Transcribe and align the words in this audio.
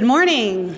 Good 0.00 0.06
morning. 0.06 0.72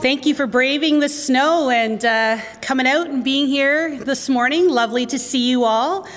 Thank 0.00 0.24
you 0.24 0.34
for 0.34 0.46
braving 0.46 1.00
the 1.00 1.08
snow 1.10 1.68
and 1.68 2.02
uh, 2.02 2.38
coming 2.62 2.86
out 2.86 3.08
and 3.08 3.22
being 3.22 3.46
here 3.46 3.98
this 3.98 4.30
morning. 4.30 4.70
Lovely 4.70 5.04
to 5.04 5.18
see 5.18 5.50
you 5.50 5.64
all. 5.64 6.08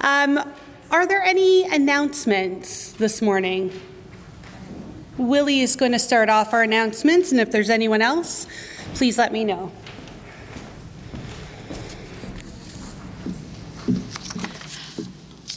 Um, 0.00 0.38
are 0.90 1.06
there 1.06 1.22
any 1.22 1.68
announcements 1.68 2.92
this 2.92 3.20
morning? 3.20 3.70
Willie 5.18 5.60
is 5.60 5.76
going 5.76 5.92
to 5.92 5.98
start 5.98 6.30
off 6.30 6.54
our 6.54 6.62
announcements, 6.62 7.32
and 7.32 7.38
if 7.38 7.52
there's 7.52 7.68
anyone 7.68 8.00
else, 8.00 8.46
please 8.94 9.18
let 9.18 9.32
me 9.32 9.44
know. 9.44 9.70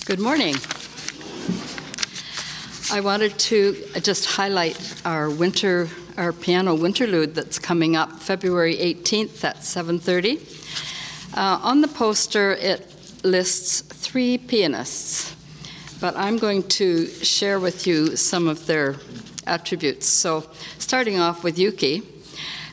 Good 0.06 0.20
morning. 0.20 0.56
I 2.92 3.02
wanted 3.02 3.38
to 3.38 3.76
just 4.02 4.26
highlight 4.26 5.00
our 5.06 5.30
winter, 5.30 5.90
our 6.18 6.34
piano 6.34 6.76
winterlude 6.76 7.36
that's 7.36 7.60
coming 7.60 7.96
up 7.96 8.20
February 8.20 8.76
18th 8.78 9.44
at 9.44 9.58
7:30. 9.58 10.40
Uh, 11.38 11.60
on 11.62 11.82
the 11.82 11.88
poster, 11.88 12.54
it 12.54 12.92
lists 13.24 13.82
three 13.82 14.40
pianists, 14.40 15.36
but 16.02 16.18
I'm 16.18 16.38
going 16.38 16.64
to 16.80 17.06
share 17.24 17.60
with 17.60 17.86
you 17.86 18.16
some 18.16 18.48
of 18.48 18.66
their 18.66 18.96
attributes. 19.46 20.08
So, 20.08 20.50
starting 20.80 21.20
off 21.20 21.44
with 21.44 21.60
Yuki. 21.60 22.02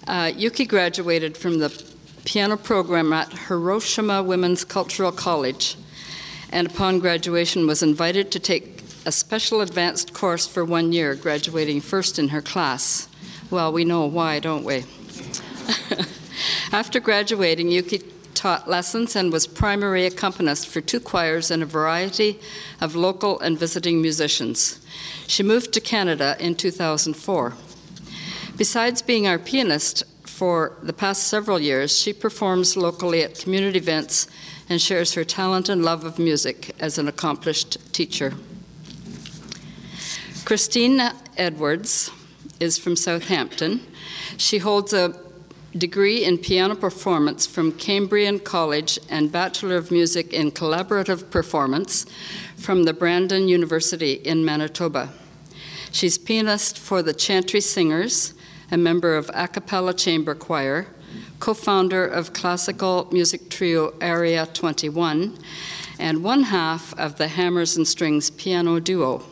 Uh, 0.07 0.33
Yuki 0.35 0.65
graduated 0.65 1.37
from 1.37 1.59
the 1.59 1.71
piano 2.25 2.57
program 2.57 3.13
at 3.13 3.31
Hiroshima 3.49 4.23
Women's 4.23 4.65
Cultural 4.65 5.13
College, 5.13 5.77
and 6.51 6.69
upon 6.69 7.01
graduation 7.01 7.67
was 7.67 7.83
invited 7.83 8.31
to 8.31 8.39
take 8.39 8.76
a 9.07 9.13
special 9.13 9.61
advanced 9.61 10.13
course 10.13 10.49
for 10.49 10.65
one 10.65 10.93
year, 10.93 11.15
graduating 11.15 11.81
first 11.81 12.19
in 12.19 12.29
her 12.29 12.43
class. 12.43 13.09
Well, 13.51 13.73
we 13.73 13.85
know 13.85 14.05
why, 14.05 14.41
don't 14.41 14.65
we? 14.65 14.85
After 16.73 16.99
graduating, 16.99 17.71
Yuki 17.71 18.03
taught 18.35 18.69
lessons 18.69 19.15
and 19.15 19.33
was 19.33 19.47
primary 19.47 20.07
accompanist 20.07 20.67
for 20.67 20.81
two 20.81 20.99
choirs 20.99 21.53
and 21.53 21.63
a 21.63 21.67
variety 21.67 22.41
of 22.81 22.97
local 22.97 23.39
and 23.39 23.57
visiting 23.57 24.03
musicians. 24.03 24.85
She 25.29 25.45
moved 25.45 25.73
to 25.75 25.81
Canada 25.81 26.37
in 26.41 26.57
2004. 26.57 27.55
Besides 28.57 29.03
being 29.03 29.29
our 29.29 29.39
pianist 29.39 30.03
for 30.25 30.77
the 30.83 30.93
past 30.93 31.29
several 31.29 31.61
years, 31.61 31.97
she 31.97 32.13
performs 32.13 32.77
locally 32.77 33.23
at 33.23 33.39
community 33.39 33.79
events 33.79 34.27
and 34.69 34.83
shares 34.83 35.15
her 35.15 35.25
talent 35.25 35.69
and 35.69 35.85
love 35.85 36.05
of 36.05 36.19
music 36.19 36.75
as 36.81 36.99
an 36.99 37.07
accomplished 37.07 37.79
teacher. 37.93 38.35
Christina 40.47 41.13
Edwards 41.37 42.09
is 42.61 42.79
from 42.79 42.95
Southampton. 42.95 43.81
She 44.37 44.59
holds 44.59 44.93
a 44.93 45.19
degree 45.77 46.23
in 46.23 46.39
piano 46.39 46.77
performance 46.77 47.49
from 47.49 47.73
Cambrian 47.73 48.39
College 48.39 48.97
and 49.11 49.33
Bachelor 49.33 49.75
of 49.75 49.91
Music 49.91 50.33
in 50.33 50.53
Collaborative 50.53 51.33
Performance 51.33 52.07
from 52.57 52.85
the 52.85 52.93
Brandon 52.93 53.49
University 53.49 54.13
in 54.13 54.45
Manitoba. 54.45 55.13
She's 55.91 56.17
pianist 56.17 56.79
for 56.79 57.03
the 57.03 57.13
Chantry 57.13 57.61
Singers, 57.61 58.33
a 58.71 58.77
member 58.77 59.17
of 59.17 59.29
A 59.35 59.49
Cappella 59.49 59.95
Chamber 59.95 60.37
Choir, 60.37 60.87
co 61.41 61.55
founder 61.55 62.07
of 62.07 62.33
classical 62.33 63.09
music 63.11 63.51
trio 63.51 63.95
Area 64.01 64.47
21, 64.47 65.39
and 65.99 66.23
one 66.23 66.45
half 66.45 66.97
of 66.97 67.17
the 67.17 67.27
Hammers 67.27 67.77
and 67.77 67.89
Strings 67.89 68.31
Piano 68.31 68.79
Duo. 68.79 69.25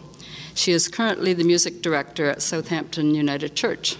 She 0.54 0.72
is 0.72 0.88
currently 0.88 1.32
the 1.32 1.44
music 1.44 1.82
director 1.82 2.26
at 2.31 2.41
Southampton 2.41 3.15
United 3.15 3.56
Church. 3.56 3.97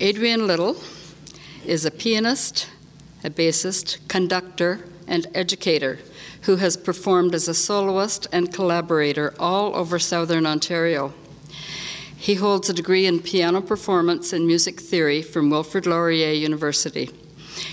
Adrian 0.00 0.46
Little 0.46 0.76
is 1.64 1.84
a 1.84 1.90
pianist, 1.90 2.68
a 3.22 3.30
bassist, 3.30 4.06
conductor, 4.08 4.80
and 5.06 5.28
educator 5.34 6.00
who 6.42 6.56
has 6.56 6.76
performed 6.76 7.34
as 7.34 7.46
a 7.46 7.54
soloist 7.54 8.26
and 8.32 8.52
collaborator 8.52 9.32
all 9.38 9.74
over 9.76 9.98
southern 9.98 10.46
Ontario. 10.46 11.14
He 12.16 12.34
holds 12.34 12.68
a 12.68 12.74
degree 12.74 13.06
in 13.06 13.20
piano 13.20 13.60
performance 13.60 14.32
and 14.32 14.46
music 14.46 14.80
theory 14.80 15.22
from 15.22 15.48
Wilfrid 15.48 15.86
Laurier 15.86 16.32
University. 16.32 17.10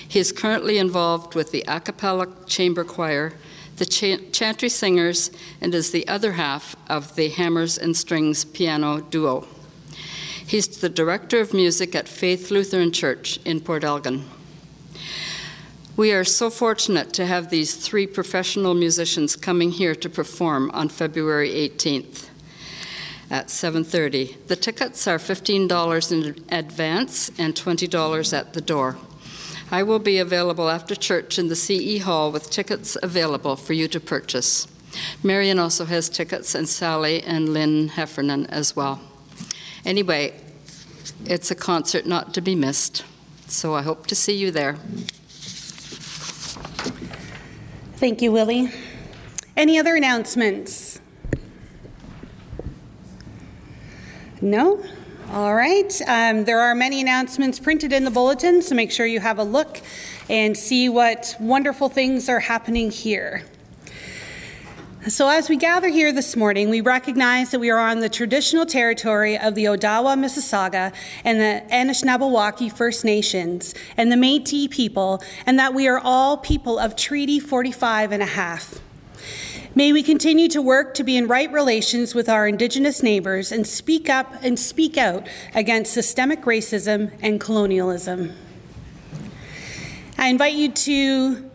He 0.08 0.20
is 0.20 0.32
currently 0.32 0.78
involved 0.78 1.34
with 1.34 1.52
the 1.52 1.64
A 1.68 1.80
Cappella 1.80 2.28
Chamber 2.46 2.84
Choir 2.84 3.34
the 3.82 3.86
Ch- 3.88 4.32
Chantry 4.32 4.70
Singers, 4.70 5.32
and 5.60 5.74
is 5.74 5.90
the 5.90 6.08
other 6.08 6.34
half 6.34 6.76
of 6.88 7.16
the 7.16 7.30
Hammers 7.30 7.80
and 7.80 7.98
Strings 7.98 8.46
piano 8.46 9.02
duo. 9.02 9.48
He's 10.46 10.68
the 10.68 10.88
director 10.88 11.40
of 11.40 11.52
music 11.52 11.96
at 11.96 12.08
Faith 12.08 12.52
Lutheran 12.52 12.92
Church 12.92 13.40
in 13.44 13.60
Port 13.60 13.84
Elgin. 13.84 14.26
We 15.98 16.12
are 16.12 16.24
so 16.24 16.52
fortunate 16.52 17.12
to 17.14 17.26
have 17.26 17.50
these 17.50 17.74
three 17.74 18.06
professional 18.06 18.76
musicians 18.76 19.36
coming 19.36 19.72
here 19.72 19.96
to 19.96 20.10
perform 20.10 20.70
on 20.76 20.88
February 20.88 21.50
18th 21.50 22.30
at 23.32 23.50
7:30. 23.50 24.38
The 24.46 24.56
tickets 24.56 25.08
are 25.08 25.18
$15 25.18 26.12
in 26.12 26.36
advance 26.52 27.32
and 27.40 27.56
$20 27.56 28.32
at 28.32 28.54
the 28.54 28.62
door. 28.62 28.98
I 29.74 29.84
will 29.84 30.00
be 30.00 30.18
available 30.18 30.70
after 30.70 30.96
church 30.96 31.40
in 31.40 31.48
the 31.48 31.56
CE 31.56 32.04
Hall 32.04 32.30
with 32.30 32.52
tickets 32.52 32.98
available 33.02 33.56
for 33.56 33.72
you 33.72 33.88
to 33.88 34.02
purchase. 34.02 34.68
Marion 35.24 35.60
also 35.60 35.86
has 35.86 36.10
tickets, 36.10 36.54
and 36.54 36.68
Sally 36.68 37.24
and 37.24 37.54
Lynn 37.54 37.88
Heffernan 37.88 38.48
as 38.48 38.76
well. 38.76 39.00
Anyway, 39.86 40.34
it's 41.24 41.50
a 41.52 41.56
concert 41.56 42.06
not 42.06 42.34
to 42.34 42.42
be 42.42 42.54
missed, 42.54 43.06
so 43.48 43.74
I 43.74 43.82
hope 43.82 44.08
to 44.08 44.16
see 44.16 44.36
you 44.36 44.52
there. 44.52 44.76
Thank 47.96 48.22
you, 48.22 48.34
Willie. 48.34 48.70
Any 49.56 49.80
other 49.80 49.96
announcements? 49.96 51.00
No? 54.42 54.84
All 55.32 55.56
right. 55.56 55.98
Um, 56.08 56.44
there 56.44 56.60
are 56.60 56.76
many 56.76 57.00
announcements 57.00 57.58
printed 57.58 57.94
in 57.94 58.04
the 58.04 58.12
bulletin, 58.12 58.62
so 58.62 58.76
make 58.76 58.92
sure 58.92 59.06
you 59.06 59.22
have 59.22 59.40
a 59.40 59.46
look 59.46 59.80
and 60.30 60.58
see 60.58 60.90
what 60.90 61.38
wonderful 61.40 61.88
things 61.88 62.28
are 62.28 62.42
happening 62.42 62.92
here. 62.92 63.46
So, 65.08 65.30
as 65.30 65.48
we 65.48 65.56
gather 65.56 65.88
here 65.88 66.12
this 66.12 66.36
morning, 66.36 66.70
we 66.70 66.82
recognize 66.82 67.52
that 67.52 67.60
we 67.60 67.70
are 67.70 67.80
on 67.80 68.02
the 68.02 68.10
traditional 68.10 68.66
territory 68.66 69.38
of 69.38 69.56
the 69.56 69.66
Odawa 69.66 70.20
Mississauga 70.20 70.94
and 71.24 71.40
the 71.40 71.64
Anishinaabewaki 71.74 72.70
First 72.70 73.06
Nations 73.06 73.74
and 73.96 74.12
the 74.12 74.18
Metis 74.18 74.68
people, 74.68 75.24
and 75.46 75.58
that 75.58 75.74
we 75.74 75.88
are 75.88 76.02
all 76.04 76.36
people 76.36 76.78
of 76.78 76.98
Treaty 76.98 77.40
45 77.40 78.12
and 78.12 78.22
a 78.22 78.26
half. 78.26 78.82
May 79.74 79.94
we 79.94 80.04
continue 80.04 80.50
to 80.50 80.62
work 80.62 80.96
to 80.96 81.04
be 81.06 81.16
in 81.16 81.30
right 81.30 81.50
relations 81.50 82.14
with 82.14 82.28
our 82.28 82.46
Indigenous 82.46 83.02
neighbours 83.02 83.54
and 83.54 83.66
speak 83.66 84.10
up 84.10 84.34
and 84.44 84.60
speak 84.60 84.98
out 84.98 85.26
against 85.56 85.94
systemic 85.94 86.42
racism 86.42 87.14
and 87.22 87.40
colonialism. 87.40 88.34
I 90.18 90.28
invite 90.28 90.56
you 90.56 90.74
to 90.74 91.50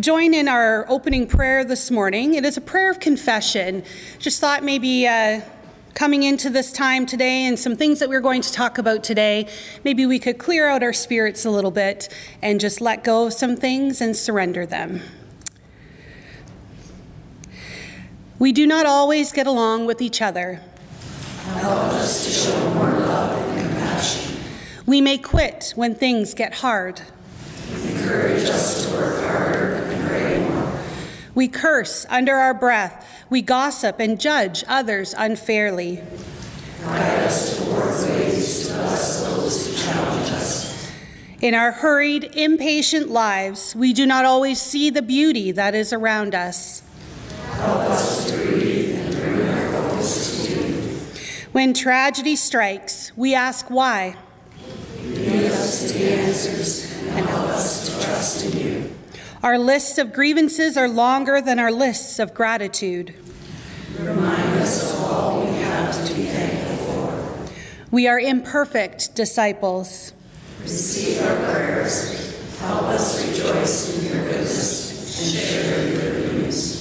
join 0.00 0.32
in 0.32 0.48
our 0.48 0.86
opening 0.88 1.26
prayer 1.26 1.62
this 1.62 1.90
morning. 1.90 2.32
It 2.32 2.46
is 2.46 2.56
a 2.56 2.62
prayer 2.62 2.90
of 2.90 3.00
confession. 3.00 3.84
Just 4.18 4.40
thought 4.40 4.64
maybe. 4.64 5.06
Uh, 5.06 5.42
coming 5.94 6.22
into 6.22 6.48
this 6.48 6.70
time 6.70 7.04
today 7.06 7.44
and 7.44 7.58
some 7.58 7.74
things 7.74 7.98
that 7.98 8.08
we're 8.08 8.20
going 8.20 8.40
to 8.40 8.52
talk 8.52 8.78
about 8.78 9.02
today, 9.02 9.48
maybe 9.82 10.06
we 10.06 10.20
could 10.20 10.38
clear 10.38 10.68
out 10.68 10.80
our 10.80 10.92
spirits 10.92 11.44
a 11.44 11.50
little 11.50 11.72
bit 11.72 12.08
and 12.40 12.60
just 12.60 12.80
let 12.80 13.02
go 13.02 13.26
of 13.26 13.32
some 13.32 13.56
things 13.56 14.00
and 14.00 14.16
surrender 14.16 14.64
them. 14.64 15.00
We 18.38 18.52
do 18.52 18.68
not 18.68 18.86
always 18.86 19.32
get 19.32 19.48
along 19.48 19.86
with 19.86 20.00
each 20.00 20.22
other. 20.22 20.60
Help 21.54 21.92
us 21.94 22.24
to 22.24 22.30
show 22.30 22.74
more 22.74 22.90
love 22.90 23.36
and 23.48 23.68
compassion. 23.68 24.36
We 24.86 25.00
may 25.00 25.18
quit 25.18 25.72
when 25.74 25.96
things 25.96 26.34
get 26.34 26.54
hard. 26.54 27.02
Encourage 27.84 28.44
us 28.44 28.86
to 28.86 28.94
work 28.94 29.24
harder 29.24 29.74
and 29.74 30.08
pray 30.08 30.48
more. 30.48 30.80
We 31.34 31.48
curse 31.48 32.06
under 32.08 32.36
our 32.36 32.54
breath. 32.54 33.04
We 33.28 33.42
gossip 33.42 33.98
and 33.98 34.20
judge 34.20 34.62
others 34.68 35.16
unfairly. 35.18 36.02
Guide 36.82 37.18
us 37.24 37.58
towards 37.58 38.06
ways 38.06 38.68
to 38.68 38.74
bless 38.74 39.24
those 39.24 39.66
who 39.66 39.84
challenge 39.84 40.30
us. 40.30 40.88
In 41.40 41.54
our 41.54 41.72
hurried, 41.72 42.36
impatient 42.36 43.08
lives, 43.08 43.74
we 43.74 43.92
do 43.92 44.06
not 44.06 44.24
always 44.24 44.62
see 44.62 44.90
the 44.90 45.02
beauty 45.02 45.50
that 45.50 45.74
is 45.74 45.92
around 45.92 46.36
us. 46.36 46.82
Help 47.56 47.78
us 47.90 48.30
to 48.30 48.36
breathe 48.36 48.96
and 48.96 49.14
bring 49.16 49.48
our 49.48 49.72
focus 49.72 50.46
to 50.46 50.52
you. 50.52 51.00
When 51.52 51.74
tragedy 51.74 52.36
strikes, 52.36 53.12
we 53.16 53.34
ask 53.34 53.70
why. 53.70 54.16
Lead 55.02 55.46
us 55.46 55.88
to 55.92 55.98
the 55.98 56.12
answers 56.12 56.92
and 57.08 57.26
help 57.26 57.48
us 57.48 57.88
to 57.88 58.04
trust 58.04 58.44
in 58.44 58.58
you. 58.58 58.94
Our 59.42 59.58
lists 59.58 59.98
of 59.98 60.12
grievances 60.12 60.76
are 60.76 60.88
longer 60.88 61.40
than 61.40 61.58
our 61.58 61.72
lists 61.72 62.18
of 62.18 62.34
gratitude. 62.34 63.14
Remind 63.98 64.60
us 64.60 64.92
of 64.92 65.00
all 65.04 65.44
we 65.44 65.52
have 65.58 66.06
to 66.06 66.14
be 66.14 66.24
thankful 66.24 66.76
for. 66.76 67.48
We 67.90 68.06
are 68.06 68.20
imperfect 68.20 69.14
disciples. 69.14 70.12
Receive 70.62 71.22
our 71.22 71.36
prayers. 71.52 72.58
Help 72.60 72.82
us 72.84 73.26
rejoice 73.26 73.96
in 73.96 74.12
your 74.12 74.24
goodness 74.24 75.20
and 75.20 75.30
share 75.40 75.88
your 75.88 76.32
news. 76.32 76.77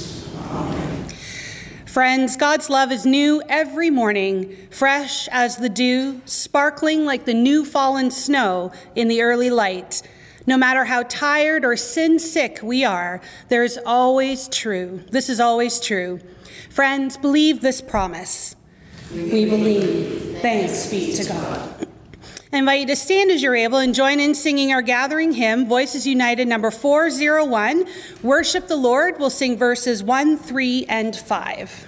Friends, 1.98 2.38
God's 2.38 2.70
love 2.70 2.92
is 2.92 3.08
new 3.08 3.42
every 3.50 3.90
morning, 3.90 4.56
fresh 4.70 5.28
as 5.30 5.58
the 5.58 5.68
dew, 5.68 6.22
sparkling 6.26 7.06
like 7.06 7.26
the 7.26 7.34
new 7.34 7.66
fallen 7.66 8.12
snow 8.12 8.72
in 8.94 9.08
the 9.08 9.24
early 9.24 9.50
light. 9.50 10.04
No 10.46 10.58
matter 10.58 10.86
how 10.86 11.02
tired 11.02 11.66
or 11.66 11.76
sin 11.76 12.20
sick 12.20 12.60
we 12.62 12.86
are, 12.86 13.20
there 13.50 13.64
is 13.64 13.80
always 13.84 14.48
true. 14.48 15.02
This 15.10 15.28
is 15.28 15.40
always 15.40 15.80
true. 15.80 16.20
Friends, 16.70 17.18
believe 17.18 17.62
this 17.62 17.82
promise. 17.82 18.56
We 19.12 19.46
believe. 19.46 20.38
Thanks 20.40 20.92
be 20.92 21.14
to 21.16 21.28
God. 21.28 21.87
I 22.58 22.60
invite 22.60 22.80
you 22.80 22.88
to 22.88 22.96
stand 22.96 23.30
as 23.30 23.44
you're 23.44 23.56
able 23.56 23.78
and 23.78 23.94
join 23.94 24.20
in 24.20 24.34
singing 24.34 24.72
our 24.72 24.82
gathering 24.82 25.32
hymn, 25.32 25.68
Voices 25.68 26.08
United 26.08 26.48
number 26.48 26.72
401. 26.72 27.86
Worship 28.24 28.68
the 28.68 28.76
Lord. 28.76 29.20
We'll 29.20 29.30
sing 29.30 29.60
verses 29.60 30.02
1, 30.02 30.38
3, 30.38 30.86
and 30.90 31.16
5. 31.16 31.88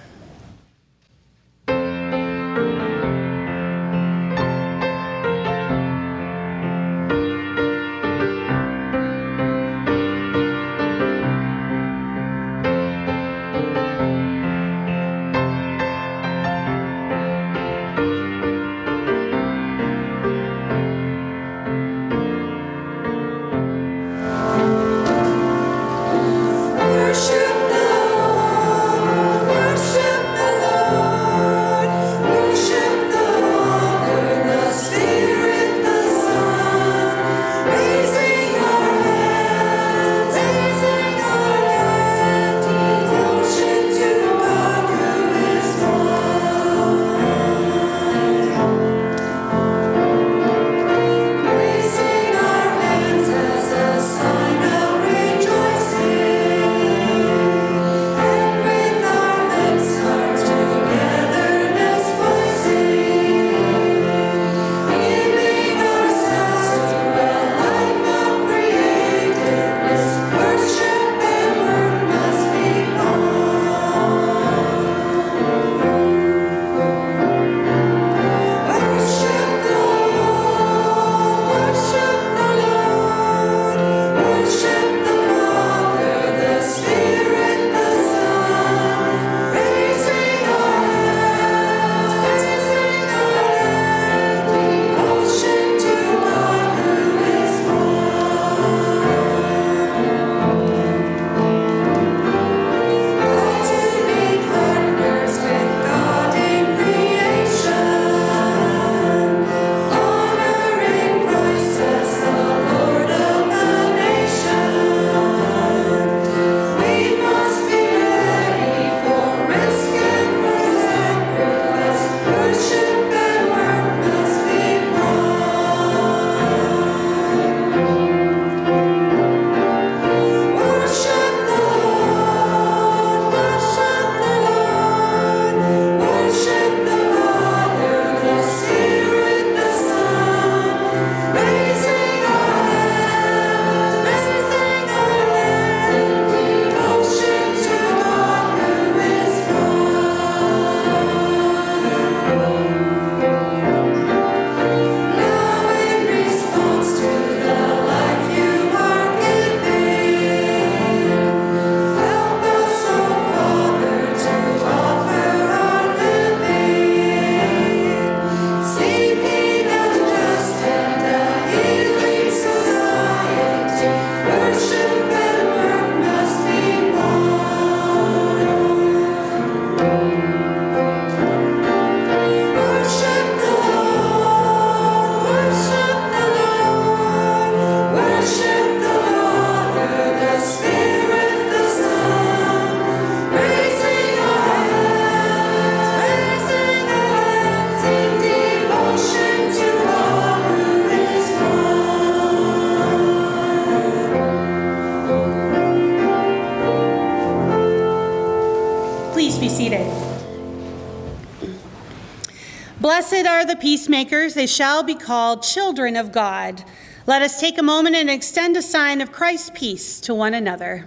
The 213.50 213.56
peacemakers, 213.56 214.34
they 214.34 214.46
shall 214.46 214.84
be 214.84 214.94
called 214.94 215.42
children 215.42 215.96
of 215.96 216.12
God. 216.12 216.62
Let 217.06 217.20
us 217.20 217.40
take 217.40 217.58
a 217.58 217.62
moment 217.62 217.96
and 217.96 218.08
extend 218.08 218.56
a 218.56 218.62
sign 218.62 219.00
of 219.00 219.10
Christ's 219.10 219.50
peace 219.52 220.00
to 220.02 220.14
one 220.14 220.34
another. 220.34 220.86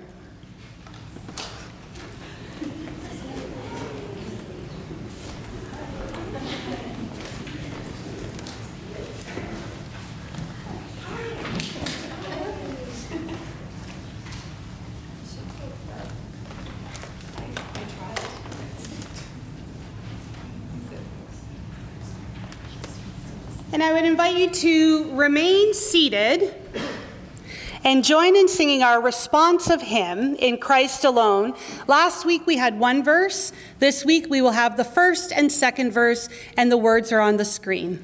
I 23.83 23.91
would 23.91 24.05
invite 24.05 24.37
you 24.37 24.49
to 24.49 25.11
remain 25.13 25.73
seated 25.73 26.55
and 27.83 28.01
join 28.01 28.37
in 28.37 28.47
singing 28.47 28.81
our 28.81 29.01
responsive 29.01 29.81
hymn 29.81 30.35
in 30.35 30.57
Christ 30.57 31.03
alone. 31.03 31.53
Last 31.85 32.25
week 32.25 32.47
we 32.47 32.55
had 32.55 32.79
one 32.79 33.03
verse. 33.03 33.51
This 33.79 34.05
week 34.05 34.27
we 34.29 34.41
will 34.41 34.53
have 34.53 34.77
the 34.77 34.85
first 34.85 35.33
and 35.33 35.51
second 35.51 35.91
verse, 35.91 36.29
and 36.55 36.71
the 36.71 36.77
words 36.77 37.11
are 37.11 37.19
on 37.19 37.35
the 37.35 37.43
screen. 37.43 38.01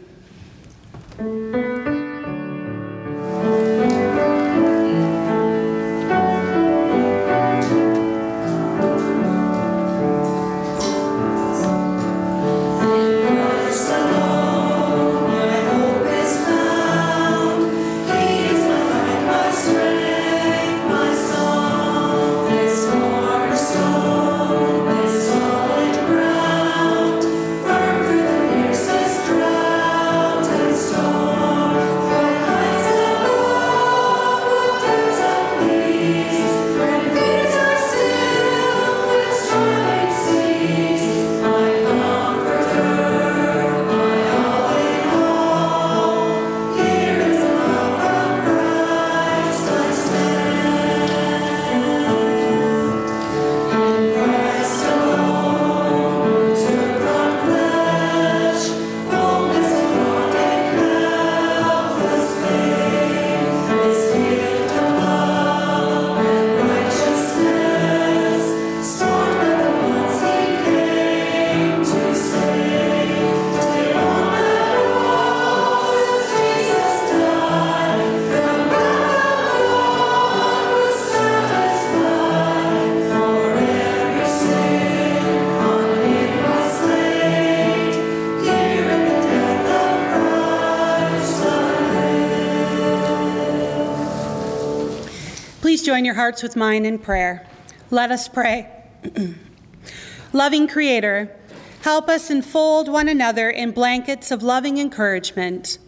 Join 95.90 96.06
your 96.06 96.14
hearts 96.14 96.44
with 96.44 96.56
mine 96.56 96.86
in 96.86 97.00
prayer. 97.00 97.44
Let 97.90 98.12
us 98.12 98.28
pray. 98.28 98.72
loving 100.34 100.68
Creator, 100.68 101.36
help 101.82 102.08
us 102.08 102.30
enfold 102.30 102.88
one 102.88 103.10
another 103.10 103.50
in 103.50 103.72
blankets 103.72 104.30
of 104.30 104.44
loving 104.44 104.78
encouragement. 104.78 105.80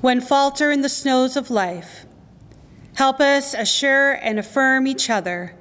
When 0.00 0.20
falter 0.20 0.70
in 0.70 0.82
the 0.82 0.88
snows 0.88 1.36
of 1.36 1.50
life, 1.50 2.06
help 2.94 3.20
us 3.20 3.54
assure 3.54 4.12
and 4.12 4.38
affirm 4.38 4.86
each 4.86 5.10
other 5.10 5.56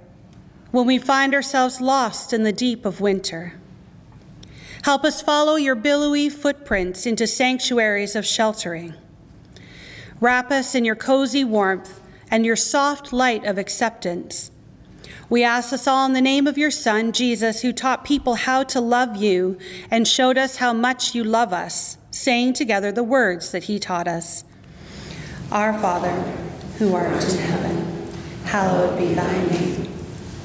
when 0.70 0.86
we 0.86 1.00
find 1.00 1.34
ourselves 1.34 1.82
lost 1.82 2.32
in 2.32 2.44
the 2.44 2.54
deep 2.54 2.86
of 2.86 3.02
winter. 3.02 3.56
Help 4.84 5.04
us 5.04 5.20
follow 5.20 5.56
your 5.56 5.74
billowy 5.74 6.30
footprints 6.30 7.08
into 7.08 7.26
sanctuaries 7.26 8.16
of 8.16 8.24
sheltering. 8.24 8.94
Wrap 10.20 10.52
us 10.52 10.76
in 10.76 10.86
your 10.86 10.96
cozy 10.96 11.44
warmth 11.44 12.01
and 12.32 12.46
your 12.46 12.56
soft 12.56 13.12
light 13.12 13.46
of 13.46 13.58
acceptance. 13.58 14.50
We 15.30 15.44
ask 15.44 15.72
this 15.72 15.88
all 15.88 16.06
in 16.06 16.14
the 16.14 16.22
name 16.22 16.48
of 16.48 16.58
your 16.58 16.72
Son, 16.72 17.12
Jesus, 17.12 17.62
who 17.62 17.74
taught 17.74 18.06
people 18.06 18.36
how 18.36 18.64
to 18.64 18.82
love 18.82 19.18
you 19.18 19.58
and 19.90 20.08
showed 20.08 20.38
us 20.38 20.58
how 20.58 20.74
much 20.74 21.14
you 21.14 21.24
love 21.24 21.54
us, 21.54 21.98
saying 22.10 22.54
together 22.54 22.92
the 22.92 23.04
words 23.04 23.52
that 23.52 23.66
he 23.66 23.80
taught 23.80 24.08
us 24.08 24.46
Our 25.52 25.78
Father, 25.80 26.12
who 26.80 26.96
art 26.96 27.24
in 27.30 27.38
heaven, 27.38 28.12
hallowed 28.46 28.98
be 28.98 29.14
thy 29.14 29.46
name. 29.48 29.88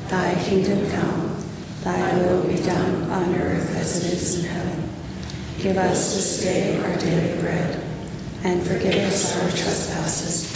Thy 0.09 0.35
kingdom 0.45 0.89
come, 0.91 1.37
thy 1.83 2.17
will 2.19 2.47
be 2.47 2.63
done 2.63 3.11
on 3.11 3.35
earth 3.35 3.75
as 3.77 4.05
it 4.05 4.13
is 4.13 4.45
in 4.45 4.51
heaven. 4.51 4.89
Give 5.59 5.77
us 5.77 6.15
this 6.15 6.43
day 6.43 6.79
our 6.79 6.97
daily 6.97 7.41
bread, 7.41 7.83
and 8.45 8.65
forgive 8.65 8.95
us 8.95 9.37
our 9.37 9.51
trespasses 9.51 10.56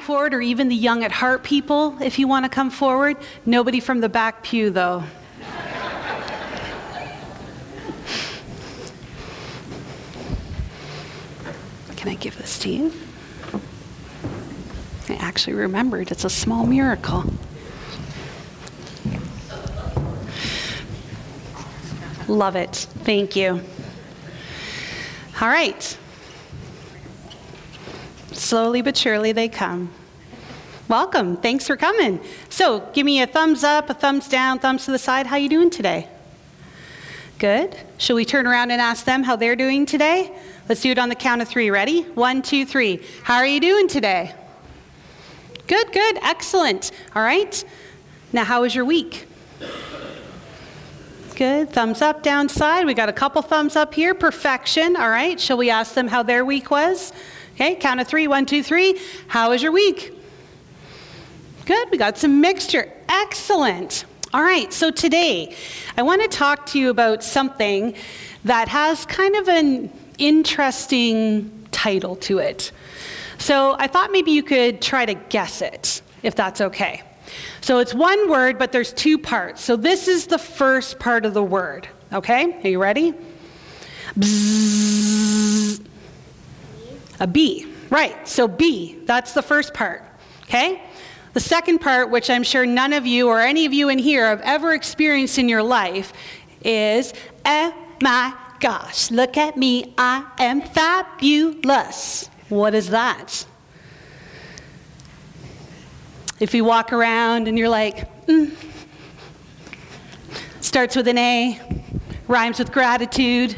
Forward, 0.00 0.32
or 0.34 0.40
even 0.40 0.68
the 0.68 0.74
young 0.74 1.04
at 1.04 1.12
heart 1.12 1.42
people, 1.42 1.96
if 2.00 2.18
you 2.18 2.26
want 2.26 2.44
to 2.44 2.48
come 2.48 2.70
forward. 2.70 3.16
Nobody 3.44 3.80
from 3.80 4.00
the 4.00 4.08
back 4.08 4.42
pew, 4.42 4.70
though. 4.70 5.04
Can 11.96 12.08
I 12.08 12.14
give 12.14 12.36
this 12.38 12.58
to 12.60 12.70
you? 12.70 12.92
I 15.08 15.14
actually 15.14 15.54
remembered. 15.54 16.10
It's 16.10 16.24
a 16.24 16.30
small 16.30 16.66
miracle. 16.66 17.24
Love 22.28 22.56
it. 22.56 22.74
Thank 23.04 23.36
you. 23.36 23.60
All 25.40 25.48
right. 25.48 25.98
Slowly 28.54 28.82
but 28.82 28.96
surely 28.96 29.32
they 29.32 29.48
come. 29.48 29.90
Welcome. 30.86 31.38
Thanks 31.38 31.66
for 31.66 31.76
coming. 31.76 32.20
So, 32.50 32.88
give 32.92 33.04
me 33.04 33.20
a 33.20 33.26
thumbs 33.26 33.64
up, 33.64 33.90
a 33.90 33.94
thumbs 33.94 34.28
down, 34.28 34.60
thumbs 34.60 34.84
to 34.84 34.92
the 34.92 34.98
side. 35.00 35.26
How 35.26 35.34
you 35.34 35.48
doing 35.48 35.70
today? 35.70 36.08
Good. 37.40 37.76
Shall 37.98 38.14
we 38.14 38.24
turn 38.24 38.46
around 38.46 38.70
and 38.70 38.80
ask 38.80 39.04
them 39.04 39.24
how 39.24 39.34
they're 39.34 39.56
doing 39.56 39.86
today? 39.86 40.32
Let's 40.68 40.82
do 40.82 40.92
it 40.92 41.00
on 41.00 41.08
the 41.08 41.16
count 41.16 41.42
of 41.42 41.48
three. 41.48 41.68
Ready? 41.68 42.02
One, 42.02 42.42
two, 42.42 42.64
three. 42.64 43.02
How 43.24 43.38
are 43.38 43.46
you 43.46 43.58
doing 43.58 43.88
today? 43.88 44.32
Good, 45.66 45.90
good, 45.90 46.18
excellent. 46.22 46.92
All 47.16 47.22
right. 47.24 47.64
Now, 48.32 48.44
how 48.44 48.60
was 48.60 48.72
your 48.72 48.84
week? 48.84 49.26
Good. 51.34 51.70
Thumbs 51.70 52.00
up, 52.02 52.22
down 52.22 52.48
side. 52.48 52.86
We 52.86 52.94
got 52.94 53.08
a 53.08 53.12
couple 53.12 53.42
thumbs 53.42 53.74
up 53.74 53.92
here. 53.92 54.14
Perfection. 54.14 54.94
All 54.94 55.10
right. 55.10 55.40
Shall 55.40 55.56
we 55.56 55.70
ask 55.70 55.94
them 55.94 56.06
how 56.06 56.22
their 56.22 56.44
week 56.44 56.70
was? 56.70 57.12
Okay, 57.54 57.76
count 57.76 58.00
of 58.00 58.08
three. 58.08 58.26
One, 58.26 58.46
two, 58.46 58.62
three. 58.62 59.00
How 59.28 59.50
was 59.50 59.62
your 59.62 59.70
week? 59.70 60.12
Good. 61.66 61.90
We 61.90 61.98
got 61.98 62.18
some 62.18 62.40
mixture. 62.40 62.92
Excellent. 63.08 64.04
All 64.32 64.42
right. 64.42 64.72
So 64.72 64.90
today, 64.90 65.54
I 65.96 66.02
want 66.02 66.20
to 66.22 66.28
talk 66.28 66.66
to 66.66 66.80
you 66.80 66.90
about 66.90 67.22
something 67.22 67.94
that 68.44 68.66
has 68.68 69.06
kind 69.06 69.36
of 69.36 69.48
an 69.48 69.92
interesting 70.18 71.66
title 71.70 72.16
to 72.16 72.38
it. 72.38 72.72
So 73.38 73.76
I 73.78 73.86
thought 73.86 74.10
maybe 74.10 74.32
you 74.32 74.42
could 74.42 74.82
try 74.82 75.06
to 75.06 75.14
guess 75.14 75.62
it, 75.62 76.02
if 76.22 76.34
that's 76.34 76.60
okay. 76.60 77.02
So 77.60 77.78
it's 77.78 77.94
one 77.94 78.28
word, 78.28 78.58
but 78.58 78.72
there's 78.72 78.92
two 78.92 79.16
parts. 79.16 79.62
So 79.62 79.76
this 79.76 80.08
is 80.08 80.26
the 80.26 80.38
first 80.38 80.98
part 80.98 81.24
of 81.24 81.34
the 81.34 81.42
word. 81.42 81.88
Okay? 82.12 82.60
Are 82.62 82.68
you 82.68 82.82
ready? 82.82 83.14
Bzzz. 84.18 85.84
A 87.20 87.26
B. 87.26 87.72
Right. 87.90 88.26
So 88.26 88.48
B, 88.48 88.98
that's 89.04 89.32
the 89.34 89.42
first 89.42 89.74
part. 89.74 90.02
Okay? 90.44 90.82
The 91.32 91.40
second 91.40 91.80
part, 91.80 92.10
which 92.10 92.30
I'm 92.30 92.44
sure 92.44 92.64
none 92.64 92.92
of 92.92 93.06
you 93.06 93.28
or 93.28 93.40
any 93.40 93.66
of 93.66 93.72
you 93.72 93.88
in 93.88 93.98
here 93.98 94.26
have 94.26 94.40
ever 94.42 94.72
experienced 94.72 95.38
in 95.38 95.48
your 95.48 95.62
life, 95.62 96.12
is, 96.62 97.12
oh 97.44 97.74
my 98.02 98.34
gosh, 98.60 99.10
look 99.10 99.36
at 99.36 99.56
me, 99.56 99.94
I 99.98 100.26
am 100.38 100.62
fabulous. 100.62 102.30
What 102.48 102.74
is 102.74 102.90
that? 102.90 103.46
If 106.40 106.54
you 106.54 106.64
walk 106.64 106.92
around 106.92 107.48
and 107.48 107.58
you're 107.58 107.68
like, 107.68 108.26
mm, 108.26 108.54
starts 110.60 110.96
with 110.96 111.08
an 111.08 111.18
A, 111.18 111.60
rhymes 112.28 112.58
with 112.58 112.72
gratitude. 112.72 113.56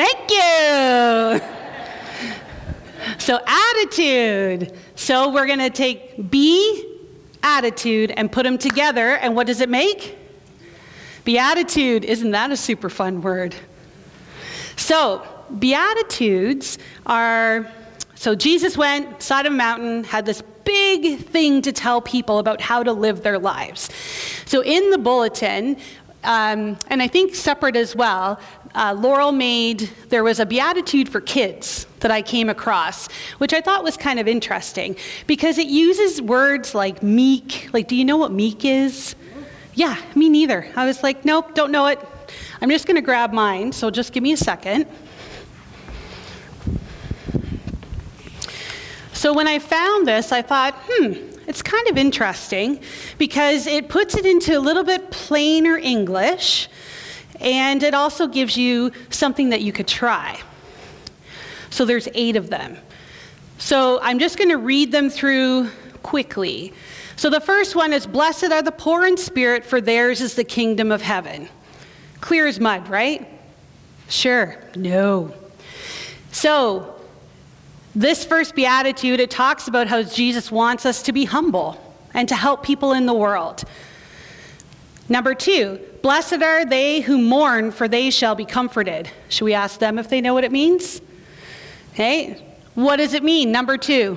Thank 0.00 0.30
you. 0.30 1.40
So, 3.18 3.38
attitude. 3.46 4.72
So, 4.94 5.30
we're 5.30 5.46
going 5.46 5.58
to 5.58 5.68
take 5.68 6.30
be, 6.30 6.98
attitude, 7.42 8.10
and 8.12 8.32
put 8.32 8.44
them 8.44 8.56
together. 8.56 9.16
And 9.16 9.36
what 9.36 9.46
does 9.46 9.60
it 9.60 9.68
make? 9.68 10.16
Beatitude. 11.24 12.06
Isn't 12.06 12.30
that 12.30 12.50
a 12.50 12.56
super 12.56 12.88
fun 12.88 13.20
word? 13.20 13.54
So, 14.76 15.22
Beatitudes 15.58 16.78
are 17.04 17.70
so 18.14 18.34
Jesus 18.34 18.78
went 18.78 19.20
side 19.20 19.44
of 19.44 19.52
a 19.52 19.56
mountain, 19.56 20.04
had 20.04 20.24
this 20.24 20.42
big 20.64 21.18
thing 21.26 21.60
to 21.62 21.72
tell 21.72 22.00
people 22.00 22.38
about 22.38 22.62
how 22.62 22.82
to 22.82 22.92
live 22.92 23.22
their 23.22 23.38
lives. 23.38 23.90
So 24.46 24.62
in 24.62 24.90
the 24.90 24.98
bulletin, 24.98 25.76
um, 26.22 26.76
and 26.88 27.02
I 27.02 27.08
think 27.08 27.34
separate 27.34 27.76
as 27.76 27.96
well, 27.96 28.38
uh, 28.74 28.96
Laurel 28.98 29.32
made, 29.32 29.90
there 30.08 30.22
was 30.22 30.40
a 30.40 30.46
beatitude 30.46 31.08
for 31.08 31.20
kids 31.20 31.86
that 32.00 32.10
I 32.10 32.22
came 32.22 32.48
across, 32.48 33.08
which 33.38 33.52
I 33.52 33.60
thought 33.60 33.82
was 33.82 33.96
kind 33.96 34.18
of 34.20 34.28
interesting 34.28 34.96
because 35.26 35.58
it 35.58 35.66
uses 35.66 36.22
words 36.22 36.74
like 36.74 37.02
meek. 37.02 37.68
Like, 37.72 37.88
do 37.88 37.96
you 37.96 38.04
know 38.04 38.16
what 38.16 38.32
meek 38.32 38.64
is? 38.64 39.14
Yeah, 39.74 39.96
me 40.14 40.28
neither. 40.28 40.70
I 40.76 40.86
was 40.86 41.02
like, 41.02 41.24
nope, 41.24 41.54
don't 41.54 41.72
know 41.72 41.86
it. 41.86 41.98
I'm 42.60 42.70
just 42.70 42.86
going 42.86 42.96
to 42.96 43.02
grab 43.02 43.32
mine, 43.32 43.72
so 43.72 43.90
just 43.90 44.12
give 44.12 44.22
me 44.22 44.32
a 44.32 44.36
second. 44.36 44.86
So 49.12 49.34
when 49.34 49.48
I 49.48 49.58
found 49.58 50.06
this, 50.06 50.32
I 50.32 50.42
thought, 50.42 50.74
hmm, 50.86 51.12
it's 51.46 51.62
kind 51.62 51.88
of 51.88 51.98
interesting 51.98 52.80
because 53.18 53.66
it 53.66 53.88
puts 53.88 54.14
it 54.14 54.24
into 54.24 54.56
a 54.56 54.60
little 54.60 54.84
bit 54.84 55.10
plainer 55.10 55.76
English 55.76 56.68
and 57.40 57.82
it 57.82 57.94
also 57.94 58.26
gives 58.26 58.56
you 58.56 58.92
something 59.10 59.50
that 59.50 59.62
you 59.62 59.72
could 59.72 59.88
try. 59.88 60.38
So 61.70 61.84
there's 61.84 62.08
eight 62.14 62.36
of 62.36 62.50
them. 62.50 62.76
So 63.58 64.00
I'm 64.02 64.18
just 64.18 64.38
going 64.38 64.50
to 64.50 64.58
read 64.58 64.92
them 64.92 65.10
through 65.10 65.68
quickly. 66.02 66.72
So 67.16 67.30
the 67.30 67.40
first 67.40 67.76
one 67.76 67.92
is 67.92 68.06
Blessed 68.06 68.44
are 68.44 68.62
the 68.62 68.72
poor 68.72 69.06
in 69.06 69.16
spirit, 69.16 69.64
for 69.64 69.80
theirs 69.80 70.20
is 70.20 70.34
the 70.34 70.44
kingdom 70.44 70.90
of 70.90 71.02
heaven. 71.02 71.48
Clear 72.20 72.46
as 72.46 72.58
mud, 72.58 72.88
right? 72.88 73.28
Sure. 74.08 74.56
No. 74.74 75.32
So 76.32 77.00
this 77.94 78.24
first 78.24 78.54
beatitude, 78.54 79.20
it 79.20 79.30
talks 79.30 79.68
about 79.68 79.86
how 79.86 80.02
Jesus 80.02 80.50
wants 80.50 80.86
us 80.86 81.02
to 81.02 81.12
be 81.12 81.24
humble 81.24 81.78
and 82.14 82.28
to 82.28 82.34
help 82.34 82.62
people 82.62 82.92
in 82.92 83.06
the 83.06 83.14
world. 83.14 83.64
Number 85.10 85.34
two, 85.34 85.80
blessed 86.02 86.40
are 86.40 86.64
they 86.64 87.00
who 87.00 87.18
mourn, 87.18 87.72
for 87.72 87.88
they 87.88 88.10
shall 88.10 88.36
be 88.36 88.44
comforted. 88.44 89.10
Should 89.28 89.44
we 89.44 89.54
ask 89.54 89.80
them 89.80 89.98
if 89.98 90.08
they 90.08 90.20
know 90.20 90.34
what 90.34 90.44
it 90.44 90.52
means? 90.52 91.02
Okay, 91.92 92.40
what 92.76 92.96
does 92.96 93.12
it 93.12 93.24
mean? 93.24 93.50
Number 93.50 93.76
two. 93.76 94.16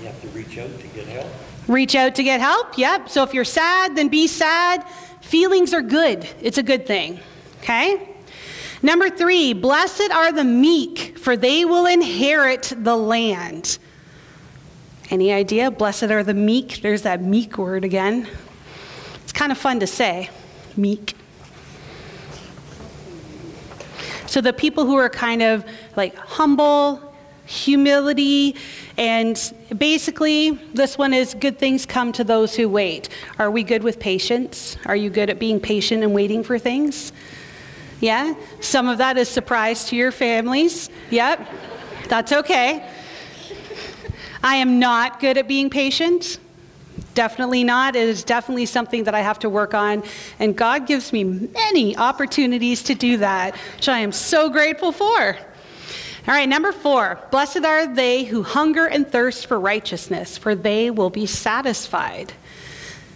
You 0.00 0.06
have 0.06 0.20
to 0.22 0.28
reach 0.28 0.56
out 0.56 0.80
to 0.80 0.86
get 0.88 1.06
help. 1.06 1.26
Reach 1.68 1.94
out 1.94 2.14
to 2.14 2.22
get 2.22 2.40
help, 2.40 2.78
yep. 2.78 3.10
So 3.10 3.22
if 3.22 3.34
you're 3.34 3.44
sad, 3.44 3.94
then 3.94 4.08
be 4.08 4.28
sad. 4.28 4.82
Feelings 5.20 5.74
are 5.74 5.82
good, 5.82 6.26
it's 6.40 6.56
a 6.56 6.62
good 6.62 6.86
thing. 6.86 7.20
Okay? 7.58 8.08
Number 8.80 9.10
three, 9.10 9.52
blessed 9.52 10.10
are 10.10 10.32
the 10.32 10.42
meek, 10.42 11.18
for 11.18 11.36
they 11.36 11.66
will 11.66 11.84
inherit 11.84 12.72
the 12.74 12.96
land. 12.96 13.78
Any 15.10 15.32
idea? 15.32 15.72
Blessed 15.72 16.04
are 16.04 16.22
the 16.22 16.34
meek. 16.34 16.82
There's 16.82 17.02
that 17.02 17.20
meek 17.20 17.58
word 17.58 17.84
again. 17.84 18.28
It's 19.24 19.32
kind 19.32 19.50
of 19.50 19.58
fun 19.58 19.80
to 19.80 19.86
say, 19.86 20.30
meek. 20.76 21.14
So 24.26 24.40
the 24.40 24.52
people 24.52 24.86
who 24.86 24.94
are 24.94 25.10
kind 25.10 25.42
of 25.42 25.64
like 25.96 26.14
humble, 26.14 27.12
humility, 27.44 28.54
and 28.96 29.52
basically, 29.76 30.50
this 30.72 30.96
one 30.96 31.12
is 31.12 31.34
good 31.34 31.58
things 31.58 31.84
come 31.84 32.12
to 32.12 32.22
those 32.22 32.54
who 32.54 32.68
wait. 32.68 33.08
Are 33.40 33.50
we 33.50 33.64
good 33.64 33.82
with 33.82 33.98
patience? 33.98 34.76
Are 34.86 34.94
you 34.94 35.10
good 35.10 35.28
at 35.28 35.40
being 35.40 35.58
patient 35.58 36.04
and 36.04 36.14
waiting 36.14 36.44
for 36.44 36.56
things? 36.60 37.12
Yeah? 38.00 38.34
Some 38.60 38.88
of 38.88 38.98
that 38.98 39.18
is 39.18 39.28
surprise 39.28 39.86
to 39.86 39.96
your 39.96 40.12
families. 40.12 40.88
Yep. 41.10 41.48
That's 42.08 42.30
okay. 42.32 42.88
I 44.42 44.56
am 44.56 44.78
not 44.78 45.20
good 45.20 45.36
at 45.38 45.46
being 45.46 45.70
patient. 45.70 46.38
Definitely 47.14 47.64
not. 47.64 47.96
It 47.96 48.08
is 48.08 48.24
definitely 48.24 48.66
something 48.66 49.04
that 49.04 49.14
I 49.14 49.20
have 49.20 49.38
to 49.40 49.50
work 49.50 49.74
on. 49.74 50.02
And 50.38 50.56
God 50.56 50.86
gives 50.86 51.12
me 51.12 51.24
many 51.24 51.96
opportunities 51.96 52.82
to 52.84 52.94
do 52.94 53.18
that, 53.18 53.54
which 53.76 53.88
I 53.88 53.98
am 53.98 54.12
so 54.12 54.48
grateful 54.48 54.92
for. 54.92 55.36
All 56.28 56.34
right, 56.34 56.48
number 56.48 56.72
four 56.72 57.18
Blessed 57.30 57.64
are 57.64 57.86
they 57.86 58.24
who 58.24 58.42
hunger 58.42 58.86
and 58.86 59.06
thirst 59.06 59.46
for 59.46 59.58
righteousness, 59.58 60.36
for 60.36 60.54
they 60.54 60.90
will 60.90 61.10
be 61.10 61.26
satisfied. 61.26 62.32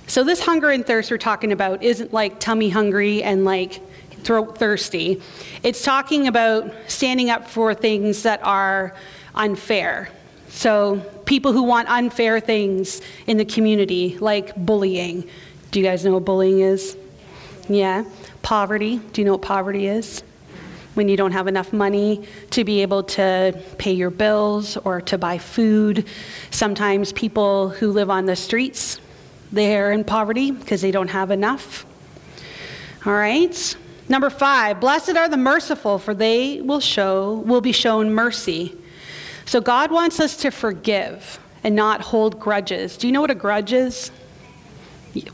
So, 0.06 0.24
this 0.24 0.40
hunger 0.40 0.70
and 0.70 0.86
thirst 0.86 1.10
we're 1.10 1.18
talking 1.18 1.52
about 1.52 1.82
isn't 1.82 2.12
like 2.12 2.40
tummy 2.40 2.70
hungry 2.70 3.22
and 3.22 3.44
like 3.44 3.80
throat 4.22 4.58
thirsty. 4.58 5.20
It's 5.62 5.82
talking 5.82 6.28
about 6.28 6.72
standing 6.88 7.30
up 7.30 7.48
for 7.48 7.74
things 7.74 8.22
that 8.22 8.40
are 8.42 8.94
unfair. 9.34 10.10
So, 10.54 11.00
people 11.26 11.52
who 11.52 11.64
want 11.64 11.88
unfair 11.88 12.38
things 12.38 13.00
in 13.26 13.38
the 13.38 13.44
community, 13.44 14.16
like 14.20 14.54
bullying. 14.54 15.28
Do 15.72 15.80
you 15.80 15.84
guys 15.84 16.04
know 16.04 16.12
what 16.12 16.24
bullying 16.24 16.60
is? 16.60 16.96
Yeah. 17.68 18.04
Poverty. 18.42 18.98
Do 18.98 19.20
you 19.20 19.24
know 19.24 19.32
what 19.32 19.42
poverty 19.42 19.88
is? 19.88 20.22
When 20.94 21.08
you 21.08 21.16
don't 21.16 21.32
have 21.32 21.48
enough 21.48 21.72
money 21.72 22.24
to 22.50 22.62
be 22.62 22.82
able 22.82 23.02
to 23.02 23.60
pay 23.78 23.92
your 23.92 24.10
bills 24.10 24.76
or 24.76 25.00
to 25.02 25.18
buy 25.18 25.38
food. 25.38 26.06
Sometimes 26.52 27.12
people 27.12 27.70
who 27.70 27.90
live 27.90 28.08
on 28.08 28.26
the 28.26 28.36
streets, 28.36 29.00
they're 29.50 29.90
in 29.90 30.04
poverty 30.04 30.52
because 30.52 30.80
they 30.80 30.92
don't 30.92 31.08
have 31.08 31.32
enough. 31.32 31.84
All 33.04 33.12
right. 33.12 33.76
Number 34.08 34.30
five, 34.30 34.80
blessed 34.80 35.16
are 35.16 35.28
the 35.28 35.36
merciful, 35.36 35.98
for 35.98 36.14
they 36.14 36.60
will 36.60 36.80
show 36.80 37.42
will 37.44 37.60
be 37.60 37.72
shown 37.72 38.14
mercy. 38.14 38.76
So 39.46 39.60
God 39.60 39.90
wants 39.90 40.20
us 40.20 40.36
to 40.38 40.50
forgive 40.50 41.38
and 41.62 41.76
not 41.76 42.00
hold 42.00 42.40
grudges. 42.40 42.96
Do 42.96 43.06
you 43.06 43.12
know 43.12 43.20
what 43.20 43.30
a 43.30 43.34
grudge 43.34 43.72
is? 43.72 44.10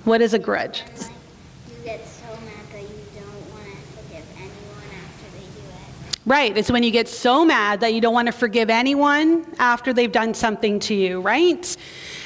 What 0.04 0.20
is 0.20 0.34
a 0.34 0.38
grudge? 0.38 0.82
You 0.98 1.84
get 1.84 2.06
so 2.06 2.26
mad 2.44 2.66
that 2.72 2.82
you 2.82 2.88
don't 3.16 3.50
want 3.50 3.64
to 3.64 3.76
forgive 3.96 4.26
anyone 4.36 4.90
after 5.02 5.30
they 5.32 5.40
do 5.40 5.62
it. 6.10 6.18
Right. 6.26 6.56
It's 6.56 6.70
when 6.70 6.82
you 6.82 6.90
get 6.90 7.08
so 7.08 7.44
mad 7.44 7.80
that 7.80 7.94
you 7.94 8.00
don't 8.00 8.12
want 8.12 8.26
to 8.26 8.32
forgive 8.32 8.68
anyone 8.68 9.46
after 9.58 9.92
they've 9.92 10.12
done 10.12 10.34
something 10.34 10.78
to 10.80 10.94
you, 10.94 11.20
right? 11.20 11.76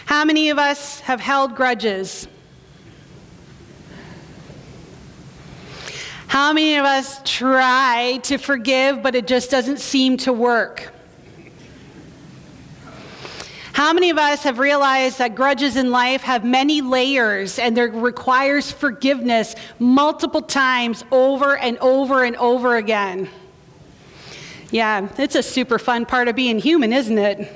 How 0.07 0.25
many 0.25 0.51
of 0.51 0.59
us 0.59 1.01
have 1.01 1.21
held 1.21 1.55
grudges? 1.55 2.27
How 6.27 6.53
many 6.53 6.77
of 6.77 6.85
us 6.85 7.21
try 7.25 8.19
to 8.25 8.39
forgive, 8.39 9.03
but 9.03 9.15
it 9.15 9.29
just 9.29 9.51
doesn't 9.51 9.79
seem 9.79 10.17
to 10.19 10.33
work? 10.33 10.93
How 13.75 13.93
many 13.93 14.11
of 14.11 14.19
us 14.19 14.45
have 14.45 14.61
realized 14.61 15.19
that 15.19 15.35
grudges 15.35 15.75
in 15.75 15.91
life 15.91 16.23
have 16.23 16.45
many 16.45 16.81
layers 16.81 17.59
and 17.59 17.77
there 17.77 17.89
requires 17.89 18.71
forgiveness 18.71 19.57
multiple 19.81 20.43
times 20.43 21.05
over 21.11 21.57
and 21.57 21.77
over 21.79 22.23
and 22.23 22.37
over 22.37 22.77
again? 22.77 23.29
Yeah, 24.71 25.09
it's 25.19 25.35
a 25.35 25.43
super 25.43 25.81
fun 25.81 26.07
part 26.07 26.29
of 26.29 26.37
being 26.37 26.61
human, 26.61 26.93
isn't 26.93 27.19
it? 27.19 27.53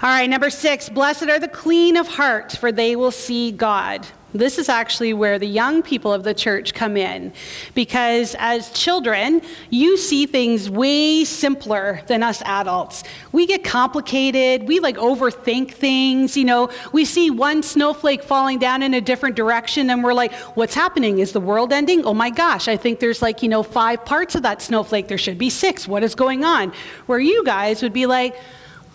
All 0.00 0.08
right, 0.08 0.26
number 0.26 0.48
six, 0.48 0.88
blessed 0.88 1.24
are 1.24 1.38
the 1.38 1.48
clean 1.48 1.98
of 1.98 2.08
heart, 2.08 2.52
for 2.52 2.72
they 2.72 2.96
will 2.96 3.10
see 3.10 3.52
God. 3.52 4.06
This 4.34 4.58
is 4.58 4.68
actually 4.68 5.14
where 5.14 5.38
the 5.38 5.46
young 5.46 5.82
people 5.82 6.12
of 6.12 6.22
the 6.22 6.34
church 6.34 6.74
come 6.74 6.98
in. 6.98 7.32
Because 7.74 8.36
as 8.38 8.70
children, 8.72 9.40
you 9.70 9.96
see 9.96 10.26
things 10.26 10.68
way 10.68 11.24
simpler 11.24 12.02
than 12.08 12.22
us 12.22 12.42
adults. 12.42 13.04
We 13.32 13.46
get 13.46 13.64
complicated, 13.64 14.68
we 14.68 14.80
like 14.80 14.96
overthink 14.96 15.70
things. 15.70 16.36
You 16.36 16.44
know, 16.44 16.70
we 16.92 17.06
see 17.06 17.30
one 17.30 17.62
snowflake 17.62 18.22
falling 18.22 18.58
down 18.58 18.82
in 18.82 18.92
a 18.92 19.00
different 19.00 19.34
direction 19.34 19.88
and 19.88 20.04
we're 20.04 20.12
like, 20.12 20.34
what's 20.56 20.74
happening? 20.74 21.20
Is 21.20 21.32
the 21.32 21.40
world 21.40 21.72
ending? 21.72 22.04
Oh 22.04 22.14
my 22.14 22.28
gosh, 22.28 22.68
I 22.68 22.76
think 22.76 23.00
there's 23.00 23.22
like, 23.22 23.42
you 23.42 23.48
know, 23.48 23.62
five 23.62 24.04
parts 24.04 24.34
of 24.34 24.42
that 24.42 24.60
snowflake. 24.60 25.08
There 25.08 25.16
should 25.16 25.38
be 25.38 25.48
six. 25.48 25.88
What 25.88 26.04
is 26.04 26.14
going 26.14 26.44
on? 26.44 26.74
Where 27.06 27.18
you 27.18 27.44
guys 27.44 27.82
would 27.82 27.94
be 27.94 28.04
like, 28.04 28.36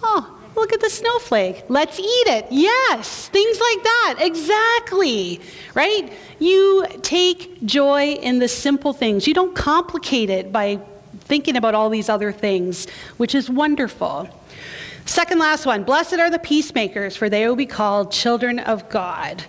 oh, 0.04 0.43
Look 0.56 0.72
at 0.72 0.82
the 0.82 0.90
snowflake. 0.90 1.64
Let's 1.68 2.00
eat 2.00 2.28
it. 2.28 2.46
Yes, 2.52 3.28
things 3.30 3.60
like 3.60 3.84
that. 3.84 4.16
Exactly. 4.20 5.42
Right? 5.74 6.14
You 6.40 6.86
take 7.02 7.64
joy 7.66 8.14
in 8.14 8.40
the 8.40 8.48
simple 8.48 8.94
things. 8.94 9.28
You 9.28 9.34
don't 9.34 9.56
complicate 9.56 10.30
it 10.30 10.52
by 10.52 10.80
thinking 11.22 11.56
about 11.56 11.74
all 11.74 11.90
these 11.90 12.10
other 12.10 12.32
things, 12.32 12.88
which 13.18 13.34
is 13.34 13.50
wonderful. 13.50 14.30
Second 15.06 15.40
last 15.40 15.66
one 15.66 15.84
Blessed 15.84 16.14
are 16.14 16.30
the 16.30 16.40
peacemakers, 16.40 17.16
for 17.16 17.30
they 17.30 17.48
will 17.48 17.56
be 17.56 17.66
called 17.66 18.12
children 18.12 18.60
of 18.60 18.88
God. 18.90 19.44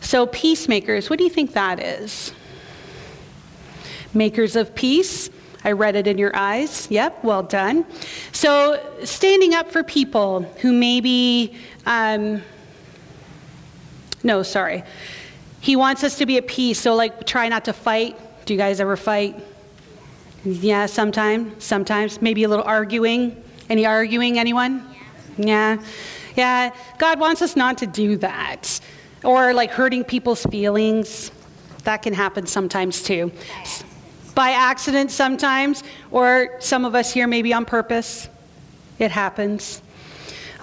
So, 0.00 0.26
peacemakers, 0.26 1.10
what 1.10 1.18
do 1.18 1.24
you 1.24 1.30
think 1.30 1.52
that 1.52 1.80
is? 1.80 2.32
Makers 4.14 4.56
of 4.56 4.74
peace. 4.74 5.30
I 5.66 5.72
read 5.72 5.96
it 5.96 6.06
in 6.06 6.16
your 6.16 6.30
eyes. 6.36 6.86
Yep, 6.92 7.24
well 7.24 7.42
done. 7.42 7.84
So, 8.30 8.80
standing 9.02 9.52
up 9.52 9.68
for 9.68 9.82
people 9.82 10.42
who 10.60 10.72
maybe, 10.72 11.56
um, 11.86 12.40
no, 14.22 14.44
sorry. 14.44 14.84
He 15.60 15.74
wants 15.74 16.04
us 16.04 16.18
to 16.18 16.26
be 16.26 16.36
at 16.36 16.46
peace. 16.46 16.78
So, 16.78 16.94
like, 16.94 17.26
try 17.26 17.48
not 17.48 17.64
to 17.64 17.72
fight. 17.72 18.16
Do 18.46 18.54
you 18.54 18.58
guys 18.58 18.78
ever 18.78 18.96
fight? 18.96 19.42
Yeah, 20.44 20.86
sometimes. 20.86 21.64
Sometimes. 21.64 22.22
Maybe 22.22 22.44
a 22.44 22.48
little 22.48 22.64
arguing. 22.64 23.42
Any 23.68 23.86
arguing, 23.86 24.38
anyone? 24.38 24.88
Yeah. 25.36 25.82
Yeah. 26.36 26.72
God 26.98 27.18
wants 27.18 27.42
us 27.42 27.56
not 27.56 27.78
to 27.78 27.88
do 27.88 28.18
that. 28.18 28.78
Or 29.24 29.52
like 29.52 29.72
hurting 29.72 30.04
people's 30.04 30.44
feelings. 30.44 31.32
That 31.82 32.02
can 32.02 32.14
happen 32.14 32.46
sometimes 32.46 33.02
too 33.02 33.32
by 34.36 34.50
accident 34.50 35.10
sometimes, 35.10 35.82
or 36.12 36.56
some 36.60 36.84
of 36.84 36.94
us 36.94 37.10
here 37.12 37.26
maybe 37.26 37.52
on 37.52 37.64
purpose. 37.64 38.28
It 39.00 39.10
happens. 39.10 39.82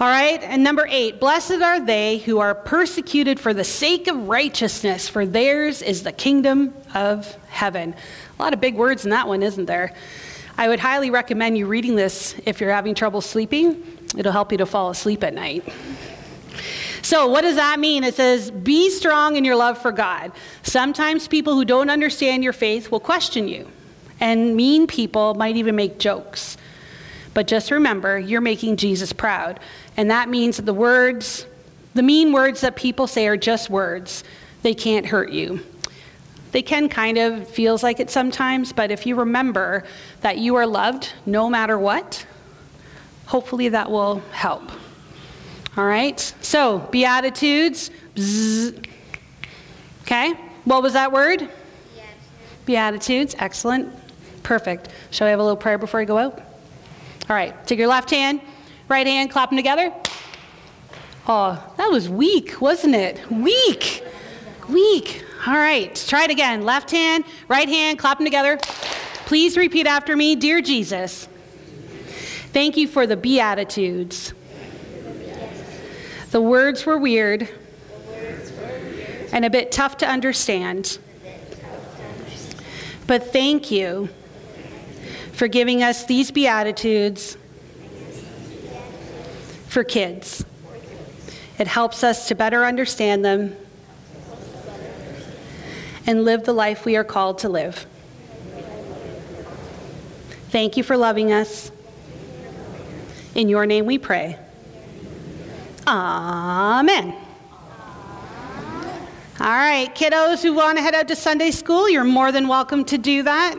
All 0.00 0.08
right, 0.08 0.42
and 0.42 0.64
number 0.64 0.86
eight, 0.88 1.20
blessed 1.20 1.60
are 1.60 1.78
they 1.78 2.18
who 2.18 2.38
are 2.38 2.54
persecuted 2.54 3.38
for 3.38 3.52
the 3.52 3.64
sake 3.64 4.06
of 4.08 4.28
righteousness, 4.28 5.08
for 5.08 5.26
theirs 5.26 5.82
is 5.82 6.02
the 6.02 6.12
kingdom 6.12 6.72
of 6.94 7.36
heaven. 7.48 7.94
A 8.38 8.42
lot 8.42 8.54
of 8.54 8.60
big 8.60 8.76
words 8.76 9.04
in 9.04 9.10
that 9.10 9.28
one, 9.28 9.42
isn't 9.42 9.66
there? 9.66 9.94
I 10.56 10.68
would 10.68 10.80
highly 10.80 11.10
recommend 11.10 11.58
you 11.58 11.66
reading 11.66 11.96
this 11.96 12.34
if 12.46 12.60
you're 12.60 12.72
having 12.72 12.94
trouble 12.94 13.20
sleeping. 13.20 13.82
It'll 14.16 14.32
help 14.32 14.52
you 14.52 14.58
to 14.58 14.66
fall 14.66 14.90
asleep 14.90 15.24
at 15.24 15.34
night. 15.34 15.64
So, 17.04 17.26
what 17.26 17.42
does 17.42 17.56
that 17.56 17.78
mean? 17.78 18.02
It 18.02 18.14
says, 18.14 18.50
be 18.50 18.88
strong 18.88 19.36
in 19.36 19.44
your 19.44 19.56
love 19.56 19.76
for 19.76 19.92
God. 19.92 20.32
Sometimes 20.62 21.28
people 21.28 21.52
who 21.52 21.66
don't 21.66 21.90
understand 21.90 22.42
your 22.42 22.54
faith 22.54 22.90
will 22.90 22.98
question 22.98 23.46
you, 23.46 23.68
and 24.20 24.56
mean 24.56 24.86
people 24.86 25.34
might 25.34 25.58
even 25.58 25.76
make 25.76 25.98
jokes. 25.98 26.56
But 27.34 27.46
just 27.46 27.70
remember, 27.70 28.18
you're 28.18 28.40
making 28.40 28.78
Jesus 28.78 29.12
proud. 29.12 29.60
And 29.98 30.10
that 30.10 30.30
means 30.30 30.56
that 30.56 30.62
the 30.62 30.72
words, 30.72 31.44
the 31.92 32.02
mean 32.02 32.32
words 32.32 32.62
that 32.62 32.74
people 32.74 33.06
say 33.06 33.26
are 33.26 33.36
just 33.36 33.68
words. 33.68 34.24
They 34.62 34.72
can't 34.72 35.04
hurt 35.04 35.30
you. 35.30 35.60
They 36.52 36.62
can 36.62 36.88
kind 36.88 37.18
of 37.18 37.46
feels 37.46 37.82
like 37.82 38.00
it 38.00 38.08
sometimes, 38.08 38.72
but 38.72 38.90
if 38.90 39.04
you 39.04 39.16
remember 39.16 39.84
that 40.22 40.38
you 40.38 40.54
are 40.54 40.66
loved 40.66 41.12
no 41.26 41.50
matter 41.50 41.78
what, 41.78 42.24
hopefully 43.26 43.68
that 43.68 43.90
will 43.90 44.20
help. 44.30 44.70
All 45.76 45.84
right? 45.84 46.18
So, 46.40 46.78
Beatitudes. 46.90 47.90
Bzz. 48.14 48.86
Okay? 50.02 50.34
What 50.64 50.82
was 50.82 50.92
that 50.92 51.12
word? 51.12 51.48
Beatitudes. 52.66 53.34
Excellent. 53.38 53.92
Perfect. 54.42 54.88
Shall 55.10 55.26
we 55.26 55.30
have 55.30 55.40
a 55.40 55.42
little 55.42 55.56
prayer 55.56 55.78
before 55.78 56.00
we 56.00 56.06
go 56.06 56.18
out? 56.18 56.40
All 57.28 57.36
right. 57.36 57.54
Take 57.66 57.78
your 57.78 57.88
left 57.88 58.10
hand, 58.10 58.40
right 58.88 59.06
hand, 59.06 59.30
clap 59.30 59.50
them 59.50 59.56
together. 59.56 59.92
Oh, 61.26 61.74
that 61.78 61.90
was 61.90 62.08
weak, 62.08 62.60
wasn't 62.60 62.94
it? 62.94 63.30
Weak. 63.30 64.04
Weak. 64.68 65.24
All 65.46 65.54
right. 65.54 65.94
Try 66.06 66.24
it 66.24 66.30
again. 66.30 66.64
Left 66.64 66.90
hand, 66.90 67.24
right 67.48 67.68
hand, 67.68 67.98
clap 67.98 68.18
them 68.18 68.26
together. 68.26 68.58
Please 69.26 69.56
repeat 69.56 69.86
after 69.86 70.14
me 70.14 70.36
Dear 70.36 70.60
Jesus, 70.60 71.28
thank 72.52 72.76
you 72.76 72.86
for 72.86 73.06
the 73.06 73.16
Beatitudes. 73.16 74.34
The 76.34 76.40
words 76.40 76.84
were 76.84 76.98
weird 76.98 77.48
and 79.30 79.44
a 79.44 79.50
bit 79.50 79.70
tough 79.70 79.98
to 79.98 80.08
understand. 80.08 80.98
But 83.06 83.32
thank 83.32 83.70
you 83.70 84.08
for 85.30 85.46
giving 85.46 85.84
us 85.84 86.06
these 86.06 86.32
Beatitudes 86.32 87.36
for 89.68 89.84
kids. 89.84 90.44
It 91.60 91.68
helps 91.68 92.02
us 92.02 92.26
to 92.26 92.34
better 92.34 92.64
understand 92.64 93.24
them 93.24 93.54
and 96.04 96.24
live 96.24 96.42
the 96.42 96.52
life 96.52 96.84
we 96.84 96.96
are 96.96 97.04
called 97.04 97.38
to 97.38 97.48
live. 97.48 97.86
Thank 100.48 100.76
you 100.76 100.82
for 100.82 100.96
loving 100.96 101.30
us. 101.30 101.70
In 103.36 103.48
your 103.48 103.66
name 103.66 103.86
we 103.86 103.98
pray. 103.98 104.36
Amen. 105.86 107.14
All 109.40 109.46
right, 109.46 109.94
kiddos 109.94 110.42
who 110.42 110.54
want 110.54 110.78
to 110.78 110.82
head 110.82 110.94
out 110.94 111.08
to 111.08 111.16
Sunday 111.16 111.50
school, 111.50 111.90
you're 111.90 112.04
more 112.04 112.32
than 112.32 112.48
welcome 112.48 112.84
to 112.86 112.96
do 112.96 113.22
that. 113.24 113.56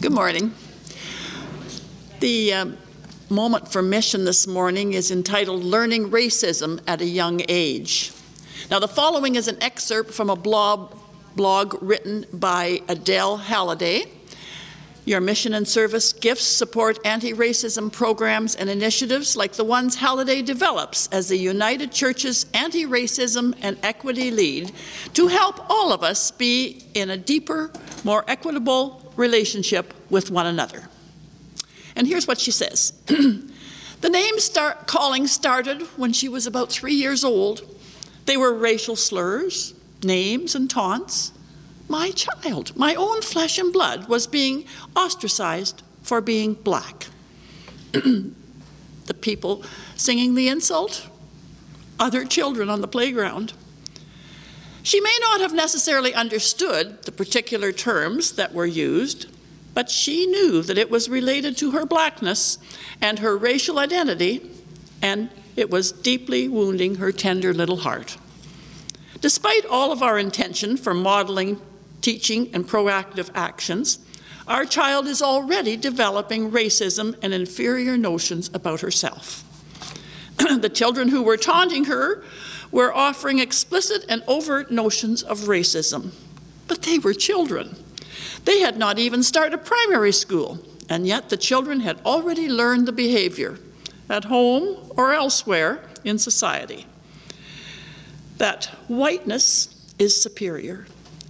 Good 0.00 0.12
morning. 0.12 0.52
The 2.20 2.54
um, 2.54 2.78
moment 3.28 3.70
for 3.70 3.82
mission 3.82 4.24
this 4.24 4.46
morning 4.46 4.94
is 4.94 5.10
entitled 5.10 5.62
Learning 5.62 6.08
Racism 6.08 6.80
at 6.86 7.02
a 7.02 7.04
Young 7.04 7.42
Age. 7.46 8.10
Now, 8.70 8.78
the 8.78 8.88
following 8.88 9.34
is 9.34 9.48
an 9.48 9.62
excerpt 9.62 10.12
from 10.12 10.30
a 10.30 10.36
blog, 10.36 10.96
blog 11.34 11.76
written 11.82 12.24
by 12.32 12.80
Adele 12.88 13.36
Halliday. 13.36 14.06
Your 15.04 15.20
mission 15.20 15.52
and 15.52 15.68
service 15.68 16.14
gifts 16.14 16.46
support 16.46 16.98
anti 17.04 17.34
racism 17.34 17.92
programs 17.92 18.54
and 18.54 18.70
initiatives 18.70 19.36
like 19.36 19.52
the 19.52 19.64
ones 19.64 19.96
Halliday 19.96 20.40
develops 20.40 21.08
as 21.08 21.28
the 21.28 21.36
United 21.36 21.92
Church's 21.92 22.46
anti 22.54 22.86
racism 22.86 23.54
and 23.60 23.76
equity 23.82 24.30
lead 24.30 24.72
to 25.12 25.26
help 25.26 25.68
all 25.68 25.92
of 25.92 26.02
us 26.02 26.30
be 26.30 26.82
in 26.94 27.10
a 27.10 27.18
deeper, 27.18 27.70
more 28.04 28.24
equitable 28.26 29.12
relationship 29.16 29.92
with 30.08 30.30
one 30.30 30.46
another. 30.46 30.88
And 31.96 32.06
here's 32.06 32.28
what 32.28 32.38
she 32.38 32.52
says 32.52 32.92
The 33.06 34.10
name 34.10 34.38
start 34.38 34.86
calling 34.86 35.26
started 35.26 35.82
when 35.96 36.12
she 36.12 36.28
was 36.28 36.46
about 36.46 36.70
three 36.70 36.94
years 36.94 37.24
old. 37.24 37.62
They 38.26 38.36
were 38.36 38.52
racial 38.52 38.94
slurs, 38.94 39.74
names, 40.02 40.54
and 40.54 40.70
taunts 40.70 41.32
my 41.88 42.10
child, 42.10 42.76
my 42.76 42.94
own 42.94 43.22
flesh 43.22 43.58
and 43.58 43.72
blood, 43.72 44.08
was 44.08 44.26
being 44.26 44.64
ostracized 44.94 45.82
for 46.02 46.20
being 46.20 46.54
black. 46.54 47.06
the 47.92 49.14
people 49.20 49.62
singing 49.94 50.34
the 50.34 50.48
insult, 50.48 51.08
other 51.98 52.24
children 52.24 52.68
on 52.68 52.80
the 52.80 52.88
playground. 52.88 53.52
She 54.82 55.00
may 55.00 55.16
not 55.20 55.40
have 55.40 55.52
necessarily 55.52 56.14
understood 56.14 57.02
the 57.02 57.12
particular 57.12 57.72
terms 57.72 58.32
that 58.32 58.52
were 58.52 58.66
used, 58.66 59.26
but 59.76 59.90
she 59.90 60.24
knew 60.24 60.62
that 60.62 60.78
it 60.78 60.90
was 60.90 61.10
related 61.10 61.54
to 61.58 61.72
her 61.72 61.84
blackness 61.84 62.56
and 63.02 63.18
her 63.18 63.36
racial 63.36 63.78
identity, 63.78 64.40
and 65.02 65.28
it 65.54 65.68
was 65.68 65.92
deeply 65.92 66.48
wounding 66.48 66.94
her 66.94 67.12
tender 67.12 67.52
little 67.52 67.76
heart. 67.76 68.16
Despite 69.20 69.66
all 69.66 69.92
of 69.92 70.02
our 70.02 70.18
intention 70.18 70.78
for 70.78 70.94
modeling 70.94 71.60
teaching, 72.00 72.48
and 72.54 72.66
proactive 72.66 73.28
actions, 73.34 73.98
our 74.48 74.64
child 74.64 75.06
is 75.06 75.20
already 75.20 75.76
developing 75.76 76.50
racism 76.50 77.14
and 77.20 77.34
inferior 77.34 77.98
notions 77.98 78.48
about 78.54 78.80
herself. 78.80 79.44
the 80.38 80.70
children 80.70 81.08
who 81.08 81.22
were 81.22 81.36
taunting 81.36 81.84
her 81.84 82.24
were 82.70 82.94
offering 82.94 83.40
explicit 83.40 84.06
and 84.08 84.22
overt 84.26 84.70
notions 84.70 85.22
of 85.22 85.40
racism. 85.40 86.12
But 86.66 86.80
they 86.82 86.98
were 86.98 87.12
children. 87.12 87.76
They 88.46 88.60
had 88.60 88.78
not 88.78 88.98
even 88.98 89.22
started 89.22 89.64
primary 89.64 90.12
school, 90.12 90.58
and 90.88 91.06
yet 91.06 91.28
the 91.28 91.36
children 91.36 91.80
had 91.80 92.00
already 92.06 92.48
learned 92.48 92.86
the 92.86 92.92
behavior 92.92 93.58
at 94.08 94.24
home 94.24 94.92
or 94.96 95.12
elsewhere 95.12 95.82
in 96.04 96.18
society 96.18 96.86
that 98.38 98.66
whiteness 98.86 99.68
is 99.98 100.20
superior 100.20 100.86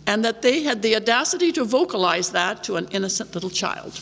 and 0.06 0.24
that 0.24 0.42
they 0.42 0.62
had 0.62 0.82
the 0.82 0.94
audacity 0.94 1.52
to 1.52 1.64
vocalize 1.64 2.30
that 2.30 2.62
to 2.64 2.76
an 2.76 2.86
innocent 2.88 3.34
little 3.34 3.50
child. 3.50 3.98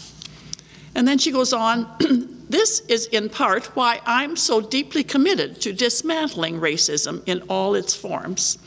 And 0.94 1.06
then 1.06 1.18
she 1.18 1.30
goes 1.30 1.52
on 1.52 1.86
This 2.54 2.78
is 2.86 3.06
in 3.06 3.30
part 3.30 3.74
why 3.74 4.00
I'm 4.06 4.36
so 4.36 4.60
deeply 4.60 5.02
committed 5.02 5.60
to 5.62 5.72
dismantling 5.72 6.60
racism 6.60 7.20
in 7.26 7.42
all 7.48 7.74
its 7.74 7.96
forms. 7.96 8.58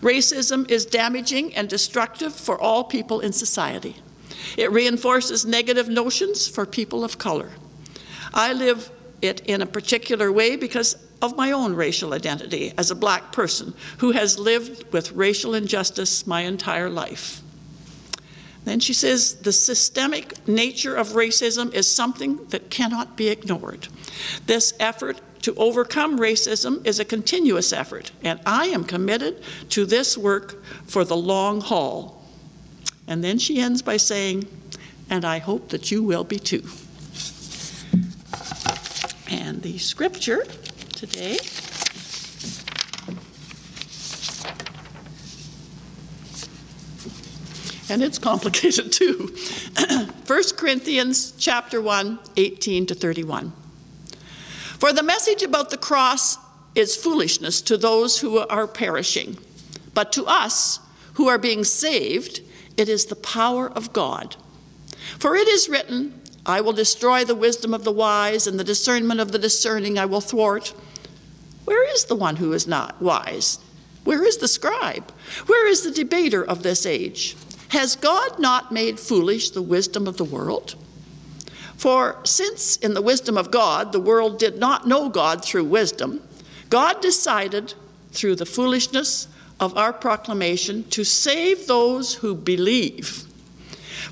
Racism 0.00 0.70
is 0.70 0.86
damaging 0.86 1.52
and 1.56 1.68
destructive 1.68 2.32
for 2.32 2.56
all 2.56 2.84
people 2.84 3.18
in 3.18 3.32
society. 3.32 3.96
It 4.56 4.70
reinforces 4.70 5.44
negative 5.44 5.88
notions 5.88 6.46
for 6.46 6.64
people 6.64 7.02
of 7.02 7.18
color. 7.18 7.50
I 8.32 8.52
live 8.52 8.92
it 9.20 9.40
in 9.40 9.60
a 9.60 9.66
particular 9.66 10.30
way 10.30 10.54
because 10.54 10.94
of 11.20 11.36
my 11.36 11.50
own 11.50 11.74
racial 11.74 12.14
identity 12.14 12.72
as 12.78 12.92
a 12.92 12.94
black 12.94 13.32
person 13.32 13.74
who 13.98 14.12
has 14.12 14.38
lived 14.38 14.92
with 14.92 15.10
racial 15.10 15.52
injustice 15.52 16.28
my 16.28 16.42
entire 16.42 16.88
life. 16.88 17.41
Then 18.64 18.80
she 18.80 18.92
says 18.92 19.34
the 19.36 19.52
systemic 19.52 20.46
nature 20.46 20.94
of 20.94 21.08
racism 21.10 21.72
is 21.74 21.88
something 21.88 22.46
that 22.46 22.70
cannot 22.70 23.16
be 23.16 23.28
ignored. 23.28 23.88
This 24.46 24.72
effort 24.78 25.20
to 25.42 25.54
overcome 25.56 26.18
racism 26.18 26.86
is 26.86 27.00
a 27.00 27.04
continuous 27.04 27.72
effort, 27.72 28.12
and 28.22 28.40
I 28.46 28.66
am 28.66 28.84
committed 28.84 29.42
to 29.70 29.84
this 29.84 30.16
work 30.16 30.64
for 30.86 31.04
the 31.04 31.16
long 31.16 31.60
haul. 31.60 32.22
And 33.08 33.24
then 33.24 33.38
she 33.38 33.58
ends 33.60 33.82
by 33.82 33.96
saying, 33.96 34.46
and 35.10 35.24
I 35.24 35.38
hope 35.38 35.70
that 35.70 35.90
you 35.90 36.02
will 36.02 36.24
be 36.24 36.38
too. 36.38 36.62
And 39.28 39.62
the 39.62 39.78
scripture 39.78 40.44
today. 40.94 41.38
And 47.88 48.02
it's 48.02 48.18
complicated 48.18 48.92
too. 48.92 49.34
1 50.26 50.42
Corinthians 50.56 51.32
chapter 51.38 51.80
1, 51.80 52.18
18 52.36 52.86
to 52.86 52.94
31. 52.94 53.52
For 54.78 54.92
the 54.92 55.02
message 55.02 55.42
about 55.42 55.70
the 55.70 55.76
cross 55.76 56.38
is 56.74 56.96
foolishness 56.96 57.60
to 57.62 57.76
those 57.76 58.20
who 58.20 58.38
are 58.38 58.66
perishing, 58.66 59.38
but 59.94 60.12
to 60.12 60.24
us 60.26 60.80
who 61.14 61.28
are 61.28 61.38
being 61.38 61.64
saved, 61.64 62.40
it 62.76 62.88
is 62.88 63.06
the 63.06 63.16
power 63.16 63.70
of 63.70 63.92
God. 63.92 64.36
For 65.18 65.36
it 65.36 65.48
is 65.48 65.68
written, 65.68 66.20
I 66.44 66.60
will 66.60 66.72
destroy 66.72 67.24
the 67.24 67.34
wisdom 67.34 67.72
of 67.72 67.84
the 67.84 67.92
wise, 67.92 68.46
and 68.46 68.58
the 68.58 68.64
discernment 68.64 69.20
of 69.20 69.30
the 69.30 69.38
discerning 69.38 69.98
I 69.98 70.06
will 70.06 70.20
thwart. 70.20 70.74
Where 71.64 71.88
is 71.92 72.06
the 72.06 72.16
one 72.16 72.36
who 72.36 72.52
is 72.52 72.66
not 72.66 73.00
wise? 73.00 73.58
Where 74.04 74.24
is 74.24 74.38
the 74.38 74.48
scribe? 74.48 75.12
Where 75.46 75.68
is 75.68 75.82
the 75.82 75.92
debater 75.92 76.44
of 76.44 76.62
this 76.62 76.84
age? 76.86 77.36
Has 77.72 77.96
God 77.96 78.38
not 78.38 78.70
made 78.70 79.00
foolish 79.00 79.50
the 79.50 79.62
wisdom 79.62 80.06
of 80.06 80.18
the 80.18 80.24
world? 80.24 80.74
For 81.76 82.18
since 82.24 82.76
in 82.76 82.92
the 82.92 83.00
wisdom 83.02 83.38
of 83.38 83.50
God 83.50 83.92
the 83.92 84.00
world 84.00 84.38
did 84.38 84.58
not 84.58 84.86
know 84.86 85.08
God 85.08 85.42
through 85.42 85.64
wisdom, 85.64 86.22
God 86.68 87.00
decided 87.00 87.72
through 88.10 88.36
the 88.36 88.46
foolishness 88.46 89.26
of 89.58 89.76
our 89.76 89.92
proclamation 89.92 90.84
to 90.90 91.02
save 91.02 91.66
those 91.66 92.16
who 92.16 92.34
believe. 92.34 93.24